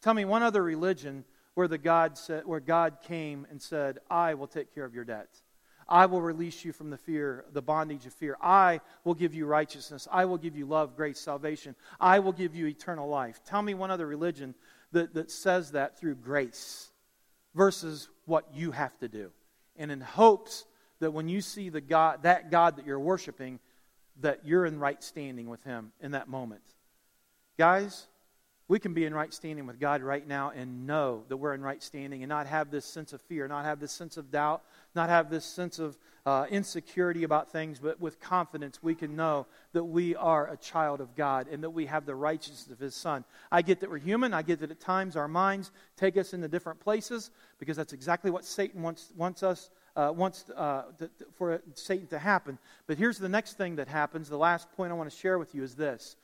Tell 0.00 0.14
me 0.14 0.24
one 0.24 0.42
other 0.42 0.62
religion 0.62 1.24
where 1.52 1.68
the 1.68 1.76
God 1.76 2.16
said, 2.16 2.46
where 2.46 2.60
God 2.60 2.98
came 3.02 3.46
and 3.50 3.60
said, 3.60 3.98
"I 4.08 4.32
will 4.32 4.46
take 4.46 4.74
care 4.74 4.86
of 4.86 4.94
your 4.94 5.04
debts." 5.04 5.42
I 5.88 6.06
will 6.06 6.20
release 6.20 6.64
you 6.64 6.72
from 6.72 6.90
the 6.90 6.96
fear, 6.96 7.44
the 7.52 7.62
bondage 7.62 8.06
of 8.06 8.12
fear. 8.12 8.36
I 8.40 8.80
will 9.04 9.14
give 9.14 9.34
you 9.34 9.46
righteousness. 9.46 10.08
I 10.10 10.24
will 10.24 10.38
give 10.38 10.56
you 10.56 10.66
love, 10.66 10.96
grace, 10.96 11.20
salvation. 11.20 11.76
I 12.00 12.18
will 12.18 12.32
give 12.32 12.54
you 12.54 12.66
eternal 12.66 13.08
life. 13.08 13.40
Tell 13.46 13.62
me 13.62 13.74
one 13.74 13.90
other 13.90 14.06
religion 14.06 14.54
that, 14.92 15.14
that 15.14 15.30
says 15.30 15.72
that 15.72 15.98
through 15.98 16.16
grace 16.16 16.90
versus 17.54 18.08
what 18.24 18.46
you 18.52 18.72
have 18.72 18.98
to 18.98 19.08
do. 19.08 19.30
And 19.76 19.92
in 19.92 20.00
hopes 20.00 20.64
that 21.00 21.12
when 21.12 21.28
you 21.28 21.40
see 21.40 21.68
the 21.68 21.80
God, 21.80 22.22
that 22.24 22.50
God 22.50 22.76
that 22.76 22.86
you're 22.86 22.98
worshiping, 22.98 23.60
that 24.20 24.40
you're 24.44 24.66
in 24.66 24.80
right 24.80 25.02
standing 25.02 25.48
with 25.48 25.62
Him 25.62 25.92
in 26.00 26.12
that 26.12 26.28
moment. 26.28 26.62
Guys, 27.58 28.06
we 28.68 28.80
can 28.80 28.94
be 28.94 29.04
in 29.04 29.14
right 29.14 29.32
standing 29.32 29.66
with 29.66 29.78
God 29.78 30.02
right 30.02 30.26
now 30.26 30.50
and 30.50 30.86
know 30.86 31.22
that 31.28 31.36
we're 31.36 31.54
in 31.54 31.62
right 31.62 31.80
standing 31.80 32.22
and 32.22 32.28
not 32.28 32.48
have 32.48 32.70
this 32.70 32.84
sense 32.84 33.12
of 33.12 33.20
fear, 33.22 33.46
not 33.46 33.64
have 33.64 33.78
this 33.78 33.92
sense 33.92 34.16
of 34.16 34.32
doubt, 34.32 34.62
not 34.94 35.08
have 35.08 35.30
this 35.30 35.44
sense 35.44 35.78
of 35.78 35.96
uh, 36.24 36.46
insecurity 36.50 37.22
about 37.22 37.52
things, 37.52 37.78
but 37.78 38.00
with 38.00 38.18
confidence 38.18 38.82
we 38.82 38.96
can 38.96 39.14
know 39.14 39.46
that 39.72 39.84
we 39.84 40.16
are 40.16 40.48
a 40.48 40.56
child 40.56 41.00
of 41.00 41.14
God 41.14 41.46
and 41.46 41.62
that 41.62 41.70
we 41.70 41.86
have 41.86 42.06
the 42.06 42.14
righteousness 42.16 42.68
of 42.68 42.80
His 42.80 42.96
Son. 42.96 43.24
I 43.52 43.62
get 43.62 43.78
that 43.80 43.90
we're 43.90 43.98
human. 43.98 44.34
I 44.34 44.42
get 44.42 44.58
that 44.58 44.72
at 44.72 44.80
times 44.80 45.14
our 45.14 45.28
minds 45.28 45.70
take 45.96 46.16
us 46.16 46.34
into 46.34 46.48
different 46.48 46.80
places 46.80 47.30
because 47.60 47.76
that's 47.76 47.92
exactly 47.92 48.32
what 48.32 48.44
Satan 48.44 48.82
wants, 48.82 49.12
wants 49.16 49.42
us. 49.42 49.70
Uh, 49.94 50.12
wants 50.14 50.44
uh, 50.54 50.82
to, 50.98 51.08
for 51.38 51.58
Satan 51.72 52.06
to 52.06 52.18
happen. 52.18 52.58
But 52.86 52.98
here's 52.98 53.16
the 53.16 53.30
next 53.30 53.54
thing 53.54 53.76
that 53.76 53.88
happens. 53.88 54.28
The 54.28 54.36
last 54.36 54.70
point 54.72 54.92
I 54.92 54.94
want 54.94 55.10
to 55.10 55.16
share 55.16 55.38
with 55.38 55.54
you 55.54 55.62
is 55.62 55.74
this 55.74 56.16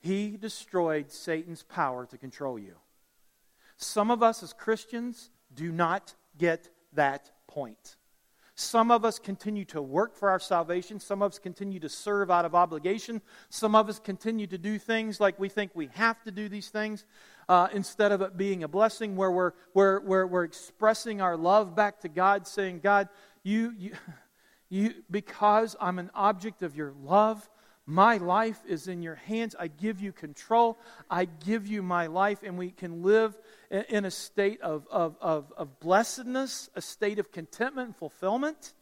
he 0.00 0.36
destroyed 0.36 1.10
Satan's 1.10 1.62
power 1.62 2.06
to 2.06 2.18
control 2.18 2.58
you. 2.58 2.74
Some 3.76 4.10
of 4.10 4.22
us 4.22 4.42
as 4.42 4.52
Christians 4.52 5.30
do 5.54 5.70
not 5.70 6.14
get 6.38 6.68
that 6.92 7.30
point. 7.46 7.96
Some 8.58 8.90
of 8.90 9.04
us 9.04 9.18
continue 9.18 9.66
to 9.66 9.82
work 9.82 10.16
for 10.16 10.30
our 10.30 10.40
salvation. 10.40 10.98
Some 10.98 11.20
of 11.20 11.32
us 11.32 11.38
continue 11.38 11.78
to 11.80 11.90
serve 11.90 12.30
out 12.30 12.46
of 12.46 12.54
obligation. 12.54 13.20
Some 13.50 13.74
of 13.74 13.90
us 13.90 13.98
continue 13.98 14.46
to 14.46 14.56
do 14.56 14.78
things 14.78 15.20
like 15.20 15.38
we 15.38 15.50
think 15.50 15.72
we 15.74 15.90
have 15.92 16.22
to 16.22 16.30
do 16.30 16.48
these 16.48 16.70
things 16.70 17.04
uh, 17.50 17.68
instead 17.74 18.12
of 18.12 18.22
it 18.22 18.38
being 18.38 18.64
a 18.64 18.68
blessing 18.68 19.14
where 19.14 19.30
we're, 19.30 19.52
where, 19.74 20.00
where 20.00 20.26
we're 20.26 20.44
expressing 20.44 21.20
our 21.20 21.36
love 21.36 21.76
back 21.76 22.00
to 22.00 22.08
God, 22.08 22.46
saying, 22.46 22.80
God, 22.82 23.10
you, 23.42 23.74
you, 23.76 23.92
you, 24.70 24.94
because 25.10 25.76
I'm 25.78 25.98
an 25.98 26.10
object 26.14 26.62
of 26.62 26.74
your 26.74 26.94
love, 27.04 27.46
my 27.86 28.16
life 28.16 28.60
is 28.66 28.88
in 28.88 29.00
your 29.00 29.14
hands. 29.14 29.54
I 29.58 29.68
give 29.68 30.00
you 30.00 30.12
control. 30.12 30.76
I 31.08 31.26
give 31.26 31.68
you 31.68 31.82
my 31.82 32.08
life, 32.08 32.42
and 32.42 32.58
we 32.58 32.72
can 32.72 33.04
live 33.04 33.38
in 33.70 34.04
a 34.04 34.10
state 34.10 34.60
of, 34.60 34.86
of, 34.90 35.16
of, 35.20 35.52
of 35.56 35.78
blessedness, 35.78 36.68
a 36.74 36.82
state 36.82 37.20
of 37.20 37.30
contentment 37.30 37.86
and 37.86 37.96
fulfillment, 37.96 38.74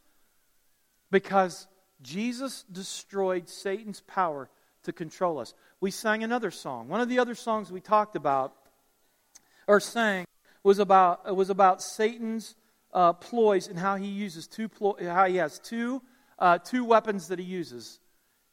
because 1.11 1.67
Jesus 2.01 2.65
destroyed 2.73 3.49
Satan's 3.51 4.01
power 4.01 4.49
to 4.85 4.93
control 4.93 5.39
us. 5.39 5.53
We 5.81 5.91
sang 5.91 6.25
another 6.25 6.51
song. 6.51 6.89
One 6.89 7.03
of 7.03 7.11
the 7.11 7.19
other 7.19 7.35
songs 7.35 7.71
we 7.71 7.81
talked 7.81 8.17
about 8.17 8.55
or 9.67 9.81
sang 9.81 10.25
was 10.63 10.79
about, 10.79 11.37
was 11.37 11.51
about 11.51 11.83
Satan's 11.83 12.57
uh, 12.95 13.13
ploys 13.13 13.69
and 13.69 13.79
how 13.79 13.97
he 13.97 14.07
uses 14.07 14.47
two 14.47 14.69
ploy, 14.69 14.95
how 15.03 15.27
he 15.27 15.37
has 15.37 15.59
two, 15.59 16.01
uh, 16.39 16.59
two 16.59 16.85
weapons 16.85 17.29
that 17.29 17.39
he 17.39 17.45
uses 17.45 18.01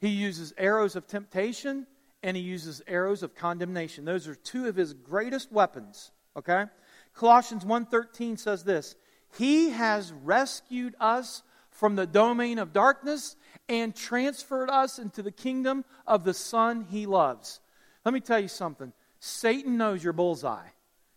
he 0.01 0.09
uses 0.09 0.51
arrows 0.57 0.95
of 0.95 1.07
temptation 1.07 1.85
and 2.23 2.35
he 2.35 2.43
uses 2.43 2.81
arrows 2.87 3.23
of 3.23 3.35
condemnation. 3.35 4.03
Those 4.03 4.27
are 4.27 4.35
two 4.35 4.67
of 4.67 4.75
his 4.75 4.93
greatest 4.93 5.51
weapons, 5.51 6.11
okay? 6.35 6.65
Colossians 7.13 7.63
1:13 7.63 8.35
says 8.37 8.63
this, 8.63 8.95
"He 9.37 9.69
has 9.69 10.11
rescued 10.11 10.95
us 10.99 11.43
from 11.69 11.95
the 11.95 12.07
domain 12.07 12.57
of 12.57 12.73
darkness 12.73 13.35
and 13.69 13.95
transferred 13.95 14.69
us 14.69 14.97
into 14.97 15.21
the 15.21 15.31
kingdom 15.31 15.85
of 16.07 16.23
the 16.23 16.33
son 16.33 16.81
he 16.81 17.05
loves." 17.05 17.59
Let 18.03 18.13
me 18.13 18.19
tell 18.19 18.39
you 18.39 18.47
something. 18.47 18.93
Satan 19.19 19.77
knows 19.77 20.03
your 20.03 20.13
bullseye. 20.13 20.69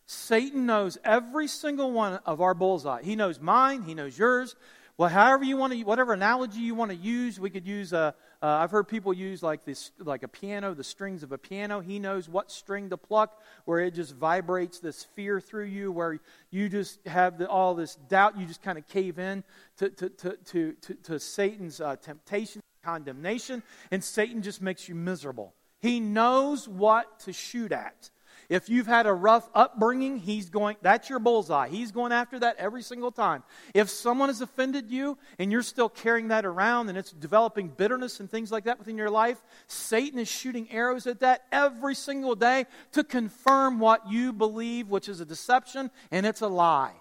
Satan 0.07 0.67
knows 0.67 0.99
every 1.03 1.49
single 1.49 1.91
one 1.91 2.21
of 2.27 2.43
our 2.43 2.53
bullseye. 2.53 3.03
He 3.03 3.17
knows 3.17 3.41
mine, 3.41 3.83
he 3.83 3.95
knows 3.95 4.19
yours. 4.19 4.55
Well, 4.99 5.09
however 5.09 5.45
you 5.45 5.57
want 5.57 5.73
to, 5.73 5.83
whatever 5.85 6.13
analogy 6.13 6.61
you 6.61 6.75
want 6.75 6.91
to 6.91 6.97
use, 6.97 7.41
we 7.41 7.51
could 7.51 7.67
use 7.67 7.93
a, 7.93 8.15
uh, 8.45 8.59
I've 8.59 8.73
heard 8.73 8.89
people 8.89 9.15
use 9.15 9.43
like 9.43 9.65
this, 9.65 9.91
like 9.99 10.23
a 10.23 10.29
piano, 10.29 10.75
the 10.75 10.85
strings 10.85 11.23
of 11.23 11.33
a 11.33 11.39
piano. 11.39 11.81
He 11.81 11.99
knows 11.99 12.29
what 12.29 12.51
string 12.51 12.91
to 12.91 12.99
pluck, 12.99 13.41
where 13.65 13.81
it 13.81 13.95
just 13.95 14.15
vibrates 14.15 14.81
this 14.81 15.03
fear 15.03 15.41
through 15.41 15.65
you, 15.65 15.91
where 15.91 16.21
you 16.51 16.69
just 16.69 16.99
have 17.07 17.39
the, 17.39 17.49
all 17.49 17.75
this 17.75 17.95
doubt. 17.95 18.39
You 18.39 18.45
just 18.45 18.61
kind 18.61 18.77
of 18.77 18.87
cave 18.87 19.19
in 19.19 19.45
to, 19.79 19.89
to, 19.89 20.11
to, 20.11 20.37
to, 20.37 20.73
to, 20.75 20.95
to 20.95 21.19
Satan's 21.19 21.81
uh, 21.81 21.97
temptation, 21.97 22.61
condemnation, 22.85 23.63
and 23.91 24.05
Satan 24.05 24.43
just 24.43 24.61
makes 24.61 24.91
you 24.91 24.95
miserable. 24.95 25.55
He 25.81 25.99
knows 25.99 26.69
what 26.69 27.21
to 27.21 27.33
shoot 27.33 27.73
at. 27.73 28.11
If 28.49 28.69
you've 28.69 28.87
had 28.87 29.07
a 29.07 29.13
rough 29.13 29.49
upbringing, 29.55 30.19
he's 30.19 30.51
going, 30.51 30.77
that's 30.83 31.09
your 31.09 31.19
bullseye. 31.19 31.69
He's 31.69 31.93
going 31.93 32.13
after 32.13 32.39
that 32.41 32.57
every 32.57 32.83
single 32.83 33.13
time. 33.13 33.43
If 33.75 33.91
someone 33.91 34.29
has 34.29 34.41
offended 34.41 34.91
you 34.91 35.19
and 35.39 35.51
you're 35.51 35.63
still 35.63 35.89
carrying 35.89 36.29
that 36.29 36.45
around 36.45 36.89
and 36.89 36.99
it's 36.99 37.13
developing 37.13 37.69
bitterness 37.69 38.21
and 38.21 38.31
things 38.31 38.53
like 38.53 38.65
that 38.65 38.79
within 38.79 38.99
your 38.99 39.11
life, 39.11 39.43
Satan 39.67 40.19
is 40.19 40.29
shooting 40.29 40.71
arrows 40.71 41.07
at 41.07 41.21
that 41.21 41.45
every 41.51 41.95
single 41.95 42.35
day 42.35 42.67
to 42.93 43.05
confirm 43.05 43.79
what 43.79 44.11
you 44.11 44.33
believe, 44.33 44.89
which 44.89 45.09
is 45.09 45.21
a 45.21 45.25
deception 45.25 45.91
and 46.11 46.27
it's 46.27 46.41
a 46.43 46.49
lie. 46.49 46.93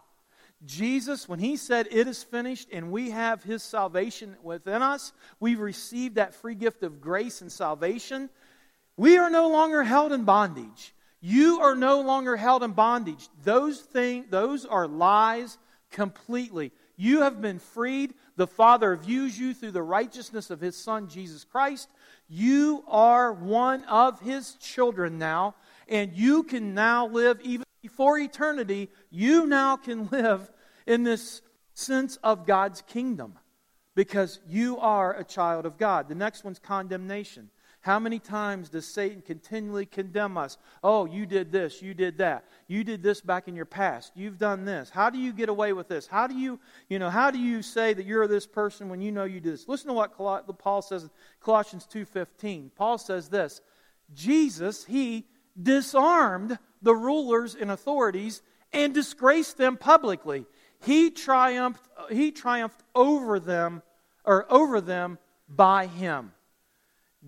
Jesus, 0.65 1.27
when 1.27 1.39
he 1.39 1.57
said, 1.57 1.87
It 1.91 2.07
is 2.07 2.23
finished, 2.23 2.69
and 2.71 2.91
we 2.91 3.09
have 3.09 3.43
his 3.43 3.63
salvation 3.63 4.37
within 4.41 4.81
us, 4.81 5.11
we've 5.39 5.59
received 5.59 6.15
that 6.15 6.35
free 6.35 6.55
gift 6.55 6.83
of 6.83 7.01
grace 7.01 7.41
and 7.41 7.51
salvation. 7.51 8.29
We 8.95 9.17
are 9.17 9.29
no 9.29 9.49
longer 9.49 9.83
held 9.83 10.13
in 10.13 10.23
bondage. 10.23 10.93
You 11.25 11.61
are 11.61 11.73
no 11.73 12.01
longer 12.01 12.35
held 12.35 12.63
in 12.63 12.73
bondage. 12.73 13.29
Those 13.45 13.79
things, 13.79 14.25
those 14.29 14.65
are 14.65 14.89
lies 14.89 15.57
completely. 15.89 16.73
You 16.97 17.21
have 17.21 17.41
been 17.41 17.59
freed. 17.59 18.13
The 18.35 18.45
Father 18.45 18.93
views 18.97 19.39
you 19.39 19.53
through 19.53 19.71
the 19.71 19.81
righteousness 19.81 20.49
of 20.49 20.59
His 20.59 20.75
Son, 20.75 21.07
Jesus 21.07 21.45
Christ. 21.45 21.87
You 22.27 22.83
are 22.89 23.31
one 23.31 23.85
of 23.85 24.19
His 24.19 24.55
children 24.55 25.17
now, 25.17 25.55
and 25.87 26.11
you 26.11 26.43
can 26.43 26.73
now 26.73 27.07
live, 27.07 27.39
even 27.41 27.63
before 27.81 28.19
eternity, 28.19 28.89
you 29.09 29.45
now 29.45 29.77
can 29.77 30.09
live 30.11 30.51
in 30.85 31.03
this 31.03 31.41
sense 31.73 32.17
of 32.17 32.45
God's 32.45 32.81
kingdom 32.81 33.39
because 33.95 34.41
you 34.45 34.77
are 34.77 35.13
a 35.13 35.23
child 35.23 35.65
of 35.65 35.77
God. 35.77 36.09
The 36.09 36.15
next 36.15 36.43
one's 36.43 36.59
condemnation. 36.59 37.49
How 37.83 37.99
many 37.99 38.17
times 38.17 38.69
does 38.69 38.87
Satan 38.87 39.21
continually 39.21 39.85
condemn 39.85 40.37
us? 40.37 40.57
Oh, 40.81 41.03
you 41.03 41.25
did 41.25 41.51
this, 41.51 41.81
you 41.81 41.93
did 41.93 42.17
that. 42.19 42.45
You 42.67 42.85
did 42.85 43.03
this 43.03 43.19
back 43.19 43.49
in 43.49 43.57
your 43.57 43.65
past. 43.65 44.13
You've 44.15 44.37
done 44.37 44.63
this. 44.63 44.89
How 44.89 45.09
do 45.09 45.17
you 45.17 45.33
get 45.33 45.49
away 45.49 45.73
with 45.73 45.89
this? 45.89 46.07
How 46.07 46.25
do 46.25 46.33
you, 46.33 46.61
you 46.87 46.97
know, 46.97 47.09
how 47.09 47.29
do 47.29 47.37
you 47.37 47.61
say 47.61 47.93
that 47.93 48.05
you're 48.05 48.25
this 48.25 48.47
person 48.47 48.87
when 48.87 49.01
you 49.01 49.11
know 49.11 49.25
you 49.25 49.41
did 49.41 49.51
this? 49.51 49.67
Listen 49.67 49.89
to 49.89 49.93
what 49.93 50.17
Paul 50.17 50.81
says 50.81 51.03
in 51.03 51.09
Colossians 51.41 51.85
2:15. 51.85 52.71
Paul 52.73 52.97
says 52.97 53.27
this, 53.27 53.59
Jesus, 54.13 54.85
he 54.85 55.25
disarmed 55.61 56.57
the 56.81 56.95
rulers 56.95 57.53
and 57.53 57.69
authorities 57.69 58.41
and 58.71 58.93
disgraced 58.93 59.57
them 59.57 59.75
publicly. 59.75 60.45
He 60.81 61.11
triumphed 61.11 61.85
he 62.09 62.31
triumphed 62.31 62.81
over 62.95 63.41
them 63.41 63.83
or 64.23 64.49
over 64.49 64.79
them 64.79 65.17
by 65.49 65.87
him. 65.87 66.31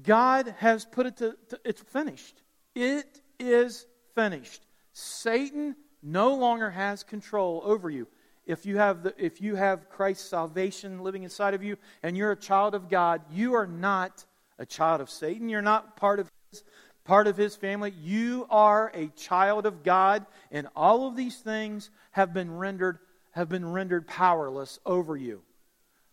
God 0.04 0.54
has 0.60 0.86
put 0.86 1.06
it 1.06 1.18
to, 1.18 1.36
to, 1.50 1.60
it's 1.64 1.82
finished. 1.82 2.42
It 2.74 3.22
is 3.40 3.86
finished. 4.14 4.66
Satan 4.94 5.76
no 6.04 6.36
longer 6.36 6.70
has 6.70 7.04
control 7.04 7.62
over 7.64 7.90
you. 7.90 8.08
If 8.46 8.66
you 8.66 8.78
have 8.78 9.04
the, 9.04 9.14
if 9.18 9.42
you 9.42 9.56
have 9.56 9.90
Christ's 9.90 10.30
salvation 10.30 11.00
living 11.00 11.24
inside 11.24 11.54
of 11.54 11.64
you 11.64 11.78
and 12.04 12.16
you're 12.16 12.32
a 12.32 12.38
child 12.38 12.76
of 12.76 12.90
God, 12.90 13.22
you 13.32 13.54
are 13.56 13.66
not 13.66 14.26
a 14.60 14.66
child 14.66 15.02
of 15.02 15.10
Satan. 15.10 15.50
You're 15.50 15.62
not 15.62 15.98
part 15.98 16.20
of 16.20 16.30
his 16.52 16.64
part 17.06 17.28
of 17.28 17.38
his 17.38 17.56
family. 17.56 17.94
You 18.02 18.48
are 18.50 18.92
a 18.94 19.08
child 19.10 19.66
of 19.66 19.84
God, 19.84 20.26
and 20.52 20.68
all 20.76 21.08
of 21.08 21.16
these 21.16 21.38
things 21.38 21.90
have 22.12 22.34
been 22.34 22.56
rendered 22.56 23.00
have 23.32 23.50
been 23.50 23.72
rendered 23.72 24.08
powerless 24.08 24.80
over 24.86 25.18
you. 25.18 25.42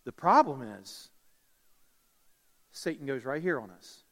The 0.05 0.11
problem 0.11 0.61
is 0.61 1.09
Satan 2.73 3.05
goes 3.05 3.23
right 3.23 3.41
here 3.41 3.59
on 3.59 3.69
us. 3.71 4.03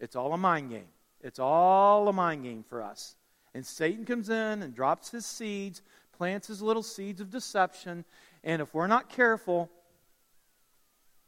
It's 0.00 0.16
all 0.16 0.34
a 0.34 0.38
mind 0.38 0.70
game. 0.70 0.88
It's 1.22 1.38
all 1.38 2.08
a 2.08 2.12
mind 2.12 2.42
game 2.42 2.64
for 2.68 2.82
us. 2.82 3.16
And 3.54 3.64
Satan 3.64 4.04
comes 4.04 4.28
in 4.28 4.62
and 4.62 4.74
drops 4.74 5.10
his 5.10 5.24
seeds, 5.24 5.80
plants 6.12 6.48
his 6.48 6.60
little 6.60 6.82
seeds 6.82 7.20
of 7.20 7.30
deception. 7.30 8.04
And 8.42 8.60
if 8.60 8.74
we're 8.74 8.88
not 8.88 9.08
careful 9.08 9.70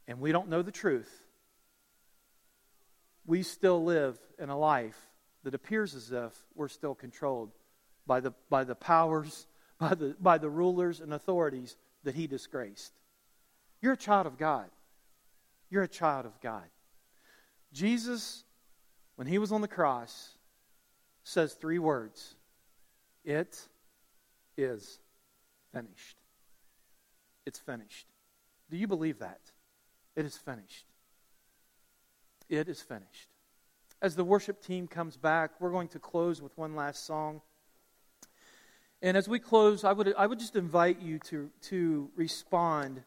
and 0.07 0.19
we 0.19 0.31
don't 0.31 0.49
know 0.49 0.61
the 0.61 0.71
truth, 0.71 1.23
we 3.25 3.43
still 3.43 3.83
live 3.83 4.19
in 4.37 4.49
a 4.49 4.57
life 4.57 4.99
that 5.43 5.53
appears 5.53 5.95
as 5.95 6.11
if 6.11 6.33
we're 6.55 6.67
still 6.67 6.95
controlled 6.95 7.51
by 8.05 8.19
the, 8.19 8.33
by 8.49 8.63
the 8.65 8.75
powers, 8.75 9.47
by 9.79 9.95
the, 9.95 10.15
by 10.19 10.37
the 10.37 10.49
rulers 10.49 10.99
and 10.99 11.13
authorities 11.13 11.77
that 12.03 12.15
he 12.15 12.27
disgraced. 12.27 12.91
You're 13.81 13.93
a 13.93 13.97
child 13.97 14.27
of 14.27 14.37
God. 14.37 14.69
You're 15.69 15.83
a 15.83 15.87
child 15.87 16.25
of 16.25 16.39
God. 16.41 16.63
Jesus, 17.73 18.43
when 19.15 19.27
he 19.27 19.37
was 19.37 19.51
on 19.51 19.61
the 19.61 19.67
cross, 19.67 20.37
says 21.23 21.53
three 21.53 21.79
words 21.79 22.35
It 23.25 23.67
is 24.57 24.99
finished. 25.73 26.17
It's 27.45 27.59
finished. 27.59 28.07
Do 28.69 28.77
you 28.77 28.87
believe 28.87 29.19
that? 29.19 29.41
It 30.15 30.25
is 30.25 30.37
finished. 30.37 30.85
It 32.49 32.69
is 32.69 32.81
finished. 32.81 33.29
as 34.01 34.15
the 34.15 34.23
worship 34.23 34.61
team 34.61 34.87
comes 34.87 35.17
back, 35.17 35.51
we're 35.59 35.71
going 35.71 35.87
to 35.89 35.99
close 35.99 36.41
with 36.41 36.55
one 36.57 36.75
last 36.75 37.05
song. 37.05 37.41
And 39.01 39.17
as 39.17 39.27
we 39.27 39.39
close, 39.39 39.83
I 39.83 39.91
would, 39.93 40.13
I 40.17 40.27
would 40.27 40.39
just 40.39 40.55
invite 40.55 41.01
you 41.01 41.19
to, 41.19 41.49
to 41.63 42.09
respond 42.15 43.03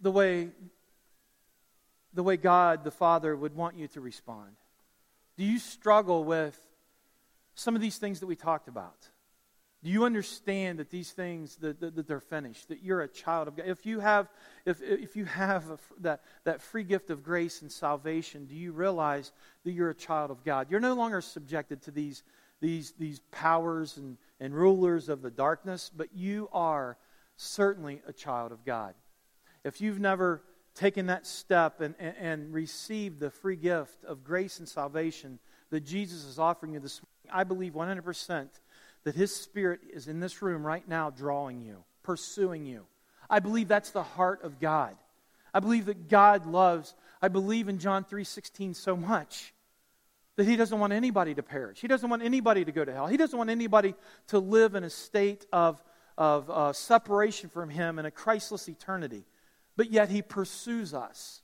the 0.00 0.10
way, 0.10 0.48
the 2.14 2.22
way 2.22 2.36
God 2.36 2.84
the 2.84 2.90
Father 2.90 3.36
would 3.36 3.54
want 3.54 3.76
you 3.76 3.88
to 3.88 4.00
respond. 4.00 4.56
Do 5.36 5.44
you 5.44 5.58
struggle 5.58 6.24
with 6.24 6.58
some 7.54 7.74
of 7.74 7.80
these 7.80 7.98
things 7.98 8.20
that 8.20 8.26
we 8.26 8.36
talked 8.36 8.68
about? 8.68 9.08
Do 9.82 9.90
you 9.90 10.04
understand 10.04 10.78
that 10.78 10.88
these 10.88 11.10
things 11.10 11.56
that, 11.56 11.78
that, 11.80 11.94
that, 11.96 12.08
they're 12.08 12.18
finished? 12.18 12.68
That 12.68 12.82
you're 12.82 13.02
a 13.02 13.08
child 13.08 13.48
of 13.48 13.56
God. 13.56 13.66
If 13.68 13.84
you 13.84 14.00
have, 14.00 14.28
if, 14.64 14.80
if 14.80 15.14
you 15.14 15.26
have 15.26 15.70
a, 15.70 15.78
that, 16.00 16.22
that 16.44 16.62
free 16.62 16.84
gift 16.84 17.10
of 17.10 17.22
grace 17.22 17.60
and 17.60 17.70
salvation, 17.70 18.46
do 18.46 18.54
you 18.54 18.72
realize 18.72 19.32
that 19.64 19.72
you're 19.72 19.90
a 19.90 19.94
child 19.94 20.30
of 20.30 20.42
God? 20.42 20.68
You're 20.70 20.80
no 20.80 20.94
longer 20.94 21.20
subjected 21.20 21.82
to 21.82 21.90
these, 21.90 22.22
these, 22.62 22.94
these 22.98 23.20
powers 23.30 23.98
and, 23.98 24.16
and 24.40 24.54
rulers 24.54 25.10
of 25.10 25.20
the 25.20 25.30
darkness, 25.30 25.90
but 25.94 26.08
you 26.14 26.48
are 26.50 26.96
certainly 27.36 28.00
a 28.06 28.12
child 28.12 28.52
of 28.52 28.64
God. 28.64 28.94
If 29.64 29.82
you've 29.82 30.00
never 30.00 30.42
taken 30.74 31.06
that 31.06 31.26
step 31.26 31.80
and, 31.80 31.94
and, 31.98 32.14
and 32.18 32.54
received 32.54 33.20
the 33.20 33.30
free 33.30 33.56
gift 33.56 34.04
of 34.04 34.24
grace 34.24 34.58
and 34.58 34.68
salvation 34.68 35.38
that 35.70 35.80
Jesus 35.80 36.24
is 36.24 36.38
offering 36.38 36.72
you 36.72 36.80
this 36.80 37.00
morning, 37.00 37.40
I 37.40 37.44
believe 37.44 37.72
100% 37.72 38.48
that 39.04 39.14
His 39.14 39.34
Spirit 39.34 39.80
is 39.92 40.08
in 40.08 40.20
this 40.20 40.42
room 40.42 40.66
right 40.66 40.86
now, 40.86 41.10
drawing 41.10 41.62
you, 41.62 41.84
pursuing 42.02 42.66
you. 42.66 42.84
I 43.28 43.40
believe 43.40 43.68
that's 43.68 43.90
the 43.90 44.02
heart 44.02 44.42
of 44.42 44.60
God. 44.60 44.96
I 45.52 45.60
believe 45.60 45.86
that 45.86 46.08
God 46.08 46.46
loves. 46.46 46.94
I 47.22 47.28
believe 47.28 47.68
in 47.68 47.78
John 47.78 48.04
3:16 48.04 48.74
so 48.74 48.96
much 48.96 49.54
that 50.36 50.46
he 50.46 50.56
doesn't 50.56 50.78
want 50.78 50.92
anybody 50.92 51.34
to 51.34 51.42
perish. 51.42 51.80
He 51.80 51.86
doesn't 51.86 52.10
want 52.10 52.22
anybody 52.22 52.64
to 52.64 52.72
go 52.72 52.84
to 52.84 52.92
hell. 52.92 53.06
He 53.06 53.16
doesn't 53.16 53.38
want 53.38 53.50
anybody 53.50 53.94
to 54.28 54.38
live 54.40 54.74
in 54.74 54.82
a 54.82 54.90
state 54.90 55.46
of, 55.52 55.82
of 56.18 56.50
uh, 56.50 56.72
separation 56.72 57.48
from 57.48 57.70
him 57.70 58.00
in 58.00 58.04
a 58.04 58.10
Christless 58.10 58.68
eternity. 58.68 59.24
But 59.76 59.90
yet 59.90 60.08
he 60.08 60.22
pursues 60.22 60.94
us. 60.94 61.42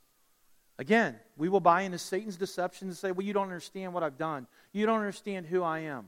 Again, 0.77 1.19
we 1.37 1.49
will 1.49 1.59
buy 1.59 1.81
into 1.81 1.97
Satan's 1.97 2.37
deception 2.37 2.87
and 2.87 2.97
say, 2.97 3.11
Well, 3.11 3.25
you 3.25 3.33
don't 3.33 3.43
understand 3.43 3.93
what 3.93 4.03
I've 4.03 4.17
done. 4.17 4.47
You 4.71 4.85
don't 4.85 4.99
understand 4.99 5.45
who 5.45 5.63
I 5.63 5.79
am. 5.79 6.07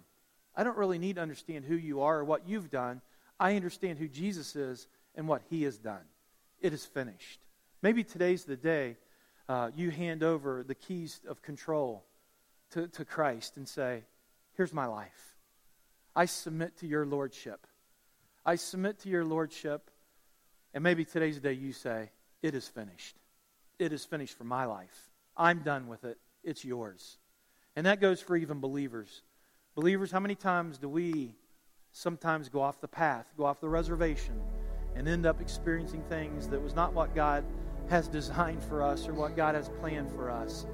I 0.56 0.64
don't 0.64 0.78
really 0.78 1.00
need 1.00 1.16
to 1.16 1.22
understand 1.22 1.66
who 1.66 1.76
you 1.76 2.02
are 2.02 2.20
or 2.20 2.24
what 2.24 2.48
you've 2.48 2.70
done. 2.70 3.02
I 3.40 3.56
understand 3.56 4.00
who 4.00 4.08
Jesus 4.08 4.56
is 4.56 4.88
and 5.16 5.28
what 5.28 5.42
he 5.50 5.64
has 5.64 5.78
done. 5.78 6.04
It 6.62 6.74
is 6.74 6.86
finished. 6.86 7.40
Maybe 7.82 8.04
today's 8.04 8.46
the 8.46 8.56
day 8.56 8.98
uh, 9.50 9.72
you 9.76 9.92
hand 9.92 10.24
over 10.24 10.64
the 10.64 10.76
keys 10.76 11.20
of 11.28 11.42
control 11.42 12.06
to, 12.72 12.88
to 12.88 13.06
Christ 13.06 13.58
and 13.58 13.68
say, 13.68 14.04
Here's 14.56 14.74
my 14.74 14.86
life. 14.86 15.36
I 16.16 16.26
submit 16.26 16.78
to 16.78 16.88
your 16.88 17.06
lordship. 17.06 17.66
I 18.46 18.56
submit 18.56 19.00
to 19.00 19.10
your 19.10 19.26
lordship. 19.26 19.90
And 20.74 20.84
maybe 20.84 21.06
today's 21.06 21.36
the 21.36 21.42
day 21.42 21.54
you 21.54 21.72
say, 21.74 22.10
It 22.42 22.56
is 22.56 22.68
finished. 22.68 23.18
It 23.80 23.94
is 23.94 24.06
finished 24.06 24.38
for 24.38 24.44
my 24.44 24.66
life. 24.66 25.12
I'm 25.36 25.60
done 25.60 25.88
with 25.88 26.04
it. 26.04 26.18
It's 26.44 26.64
yours. 26.64 27.18
And 27.76 27.86
that 27.86 28.02
goes 28.02 28.22
for 28.22 28.36
even 28.36 28.60
believers. 28.60 29.24
Believers, 29.76 30.12
how 30.12 30.20
many 30.20 30.36
times 30.36 30.78
do 30.78 30.88
we 30.88 31.36
sometimes 31.92 32.50
go 32.50 32.62
off 32.62 32.82
the 32.82 32.88
path, 32.88 33.32
go 33.38 33.46
off 33.46 33.60
the 33.60 33.70
reservation, 33.70 34.40
and 34.96 35.08
end 35.08 35.26
up 35.26 35.42
experiencing 35.42 36.04
things 36.04 36.48
that 36.50 36.62
was 36.62 36.76
not 36.76 36.94
what 36.94 37.16
God 37.16 37.44
has 37.90 38.08
designed 38.08 38.64
for 38.64 38.84
us 38.84 39.08
or 39.08 39.14
what 39.14 39.36
God 39.36 39.56
has 39.56 39.70
planned 39.82 40.12
for 40.12 40.30
us? 40.30 40.68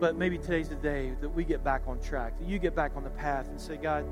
But 0.00 0.16
maybe 0.16 0.38
today's 0.38 0.68
the 0.68 0.76
day 0.76 1.12
that 1.20 1.28
we 1.28 1.44
get 1.44 1.62
back 1.62 1.82
on 1.86 2.00
track, 2.00 2.38
that 2.38 2.48
you 2.48 2.58
get 2.58 2.74
back 2.74 2.92
on 2.96 3.04
the 3.04 3.10
path 3.10 3.48
and 3.48 3.60
say, 3.60 3.76
God, 3.76 4.06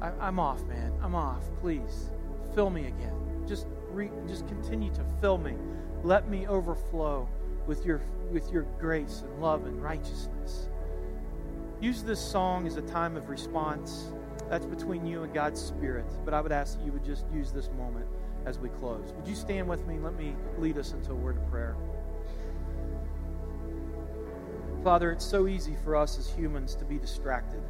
I, 0.00 0.28
am 0.28 0.40
off, 0.40 0.64
man. 0.64 0.92
I'm 1.02 1.14
off. 1.14 1.42
Please 1.60 2.10
fill 2.54 2.70
me 2.70 2.86
again. 2.86 3.44
Just 3.46 3.66
re, 3.98 4.10
just 4.28 4.46
continue 4.46 4.92
to 4.94 5.04
fill 5.20 5.38
me. 5.38 5.54
Let 6.04 6.28
me 6.28 6.46
overflow 6.46 7.28
with 7.66 7.84
your 7.84 8.00
with 8.30 8.50
your 8.52 8.62
grace 8.78 9.22
and 9.26 9.42
love 9.42 9.66
and 9.66 9.82
righteousness. 9.82 10.68
Use 11.80 12.02
this 12.02 12.20
song 12.20 12.66
as 12.66 12.76
a 12.76 12.82
time 12.82 13.16
of 13.16 13.28
response. 13.28 14.12
That's 14.48 14.66
between 14.66 15.04
you 15.04 15.24
and 15.24 15.34
God's 15.34 15.60
Spirit. 15.60 16.06
But 16.24 16.34
I 16.34 16.40
would 16.40 16.52
ask 16.52 16.78
that 16.78 16.84
you 16.84 16.92
would 16.92 17.04
just 17.04 17.24
use 17.32 17.50
this 17.50 17.70
moment 17.76 18.06
as 18.46 18.58
we 18.58 18.68
close. 18.68 19.12
Would 19.16 19.26
you 19.26 19.34
stand 19.34 19.68
with 19.68 19.86
me 19.86 19.98
let 19.98 20.14
me 20.14 20.34
lead 20.58 20.78
us 20.78 20.92
into 20.92 21.12
a 21.12 21.14
word 21.14 21.36
of 21.36 21.46
prayer? 21.50 21.76
Father, 24.84 25.10
it's 25.10 25.24
so 25.24 25.48
easy 25.48 25.76
for 25.84 25.96
us 25.96 26.18
as 26.18 26.30
humans 26.30 26.74
to 26.76 26.84
be 26.84 26.98
distracted. 26.98 27.62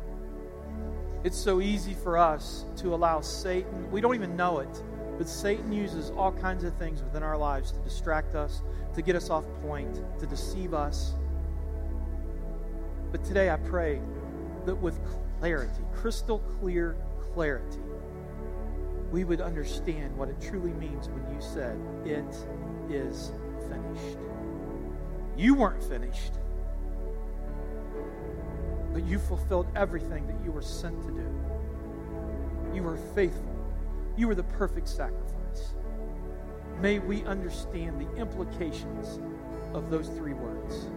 It's 1.24 1.38
so 1.38 1.60
easy 1.60 1.94
for 1.94 2.16
us 2.18 2.64
to 2.76 2.94
allow 2.94 3.20
Satan, 3.20 3.90
we 3.90 4.00
don't 4.00 4.14
even 4.14 4.36
know 4.36 4.60
it, 4.60 4.82
but 5.18 5.28
Satan 5.28 5.72
uses 5.72 6.10
all 6.10 6.30
kinds 6.30 6.62
of 6.62 6.72
things 6.74 7.02
within 7.02 7.24
our 7.24 7.36
lives 7.36 7.72
to 7.72 7.80
distract 7.80 8.36
us, 8.36 8.62
to 8.94 9.02
get 9.02 9.16
us 9.16 9.30
off 9.30 9.44
point, 9.60 10.00
to 10.20 10.26
deceive 10.26 10.72
us. 10.72 11.14
But 13.10 13.24
today 13.24 13.50
I 13.50 13.56
pray 13.56 14.00
that 14.64 14.76
with 14.76 14.98
clarity, 15.40 15.82
crystal 15.92 16.38
clear 16.60 16.96
clarity, 17.34 17.80
we 19.10 19.24
would 19.24 19.40
understand 19.40 20.16
what 20.16 20.28
it 20.28 20.40
truly 20.40 20.72
means 20.74 21.08
when 21.08 21.34
you 21.34 21.40
said, 21.40 21.78
It 22.04 22.46
is 22.88 23.32
finished. 23.68 24.18
You 25.36 25.54
weren't 25.54 25.82
finished, 25.82 26.32
but 28.92 29.04
you 29.04 29.18
fulfilled 29.18 29.66
everything 29.74 30.26
that 30.26 30.36
you 30.44 30.52
were 30.52 30.62
sent 30.62 31.00
to 31.02 31.10
do. 31.10 31.26
You 32.74 32.82
were 32.82 32.96
faithful, 33.14 33.57
you 34.18 34.26
were 34.26 34.34
the 34.34 34.42
perfect 34.42 34.88
sacrifice. 34.88 35.74
May 36.80 36.98
we 36.98 37.24
understand 37.24 38.00
the 38.00 38.16
implications 38.16 39.20
of 39.74 39.90
those 39.90 40.08
three 40.08 40.32
words. 40.32 40.88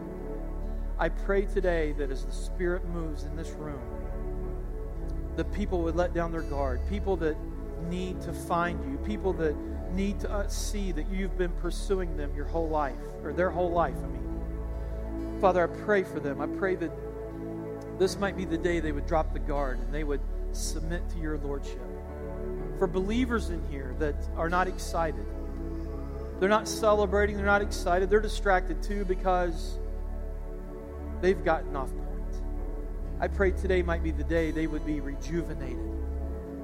I 0.98 1.10
pray 1.10 1.46
today 1.46 1.94
that 1.94 2.10
as 2.10 2.26
the 2.26 2.32
Spirit 2.32 2.84
moves 2.90 3.24
in 3.24 3.36
this 3.36 3.50
room, 3.52 3.80
that 5.36 5.52
people 5.54 5.84
would 5.84 5.96
let 5.96 6.14
down 6.14 6.32
their 6.32 6.42
guard, 6.42 6.82
people 6.90 7.16
that 7.18 7.38
need 7.90 8.20
to 8.22 8.34
find 8.34 8.84
you, 8.92 8.98
people 9.06 9.34
that 9.34 9.56
need 9.94 10.20
to 10.22 10.32
uh, 10.32 10.48
see 10.48 10.92
that 10.92 11.08
you've 11.10 11.38
been 11.38 11.52
pursuing 11.54 12.18
them 12.18 12.34
your 12.36 12.46
whole 12.46 12.70
life, 12.70 12.98
or 13.24 13.34
their 13.34 13.50
whole 13.50 13.72
life, 13.72 13.96
I 14.04 14.08
mean. 14.08 15.40
Father, 15.40 15.64
I 15.64 15.84
pray 15.84 16.04
for 16.04 16.20
them. 16.20 16.42
I 16.42 16.48
pray 16.48 16.76
that 16.76 16.92
this 18.00 18.18
might 18.18 18.36
be 18.36 18.46
the 18.46 18.58
day 18.58 18.80
they 18.80 18.92
would 18.92 19.06
drop 19.06 19.34
the 19.34 19.40
guard 19.40 19.80
and 19.80 19.94
they 19.94 20.04
would 20.04 20.22
submit 20.54 21.08
to 21.10 21.20
your 21.20 21.38
Lordship. 21.38 21.91
For 22.82 22.88
believers 22.88 23.52
in 23.52 23.64
here 23.70 23.94
that 24.00 24.16
are 24.36 24.50
not 24.50 24.68
excited, 24.68 25.24
they're 26.40 26.50
not 26.50 26.68
celebrating, 26.68 27.38
they're 27.38 27.46
not 27.46 27.62
excited, 27.62 28.10
they're 28.10 28.20
distracted 28.20 28.82
too 28.82 29.06
because 29.06 29.78
they've 31.22 31.46
gotten 31.46 31.76
off 31.76 31.90
point. 31.92 32.42
I 33.20 33.28
pray 33.28 33.52
today 33.52 33.84
might 33.84 34.02
be 34.02 34.10
the 34.10 34.24
day 34.24 34.50
they 34.50 34.66
would 34.66 34.84
be 34.84 35.00
rejuvenated. 35.00 35.92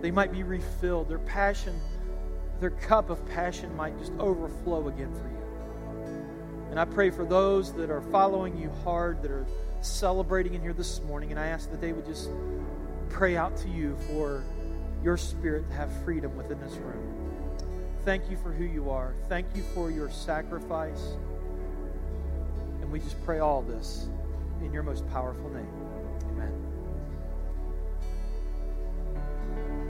They 0.01 0.09
might 0.09 0.31
be 0.31 0.41
refilled. 0.41 1.07
Their 1.07 1.19
passion, 1.19 1.79
their 2.59 2.71
cup 2.71 3.11
of 3.11 3.23
passion 3.29 3.75
might 3.75 3.95
just 3.99 4.13
overflow 4.13 4.87
again 4.87 5.13
for 5.13 5.27
you. 5.27 6.71
And 6.71 6.79
I 6.79 6.85
pray 6.85 7.11
for 7.11 7.25
those 7.25 7.73
that 7.73 7.91
are 7.91 8.01
following 8.01 8.57
you 8.57 8.71
hard, 8.83 9.21
that 9.21 9.29
are 9.29 9.45
celebrating 9.81 10.55
in 10.55 10.61
here 10.63 10.73
this 10.73 10.99
morning, 11.03 11.29
and 11.29 11.39
I 11.39 11.45
ask 11.45 11.69
that 11.69 11.79
they 11.79 11.91
would 11.91 12.07
just 12.07 12.31
pray 13.09 13.37
out 13.37 13.55
to 13.57 13.69
you 13.69 13.95
for 14.07 14.43
your 15.03 15.17
spirit 15.17 15.67
to 15.69 15.75
have 15.75 15.91
freedom 16.03 16.35
within 16.35 16.59
this 16.59 16.73
room. 16.75 17.13
Thank 18.05 18.29
you 18.29 18.37
for 18.37 18.51
who 18.51 18.63
you 18.63 18.89
are. 18.89 19.13
Thank 19.27 19.47
you 19.55 19.63
for 19.73 19.91
your 19.91 20.09
sacrifice. 20.09 21.15
And 22.81 22.91
we 22.91 22.99
just 22.99 23.21
pray 23.25 23.39
all 23.39 23.61
this 23.61 24.07
in 24.61 24.71
your 24.71 24.83
most 24.83 25.07
powerful 25.09 25.49
name. 25.49 25.86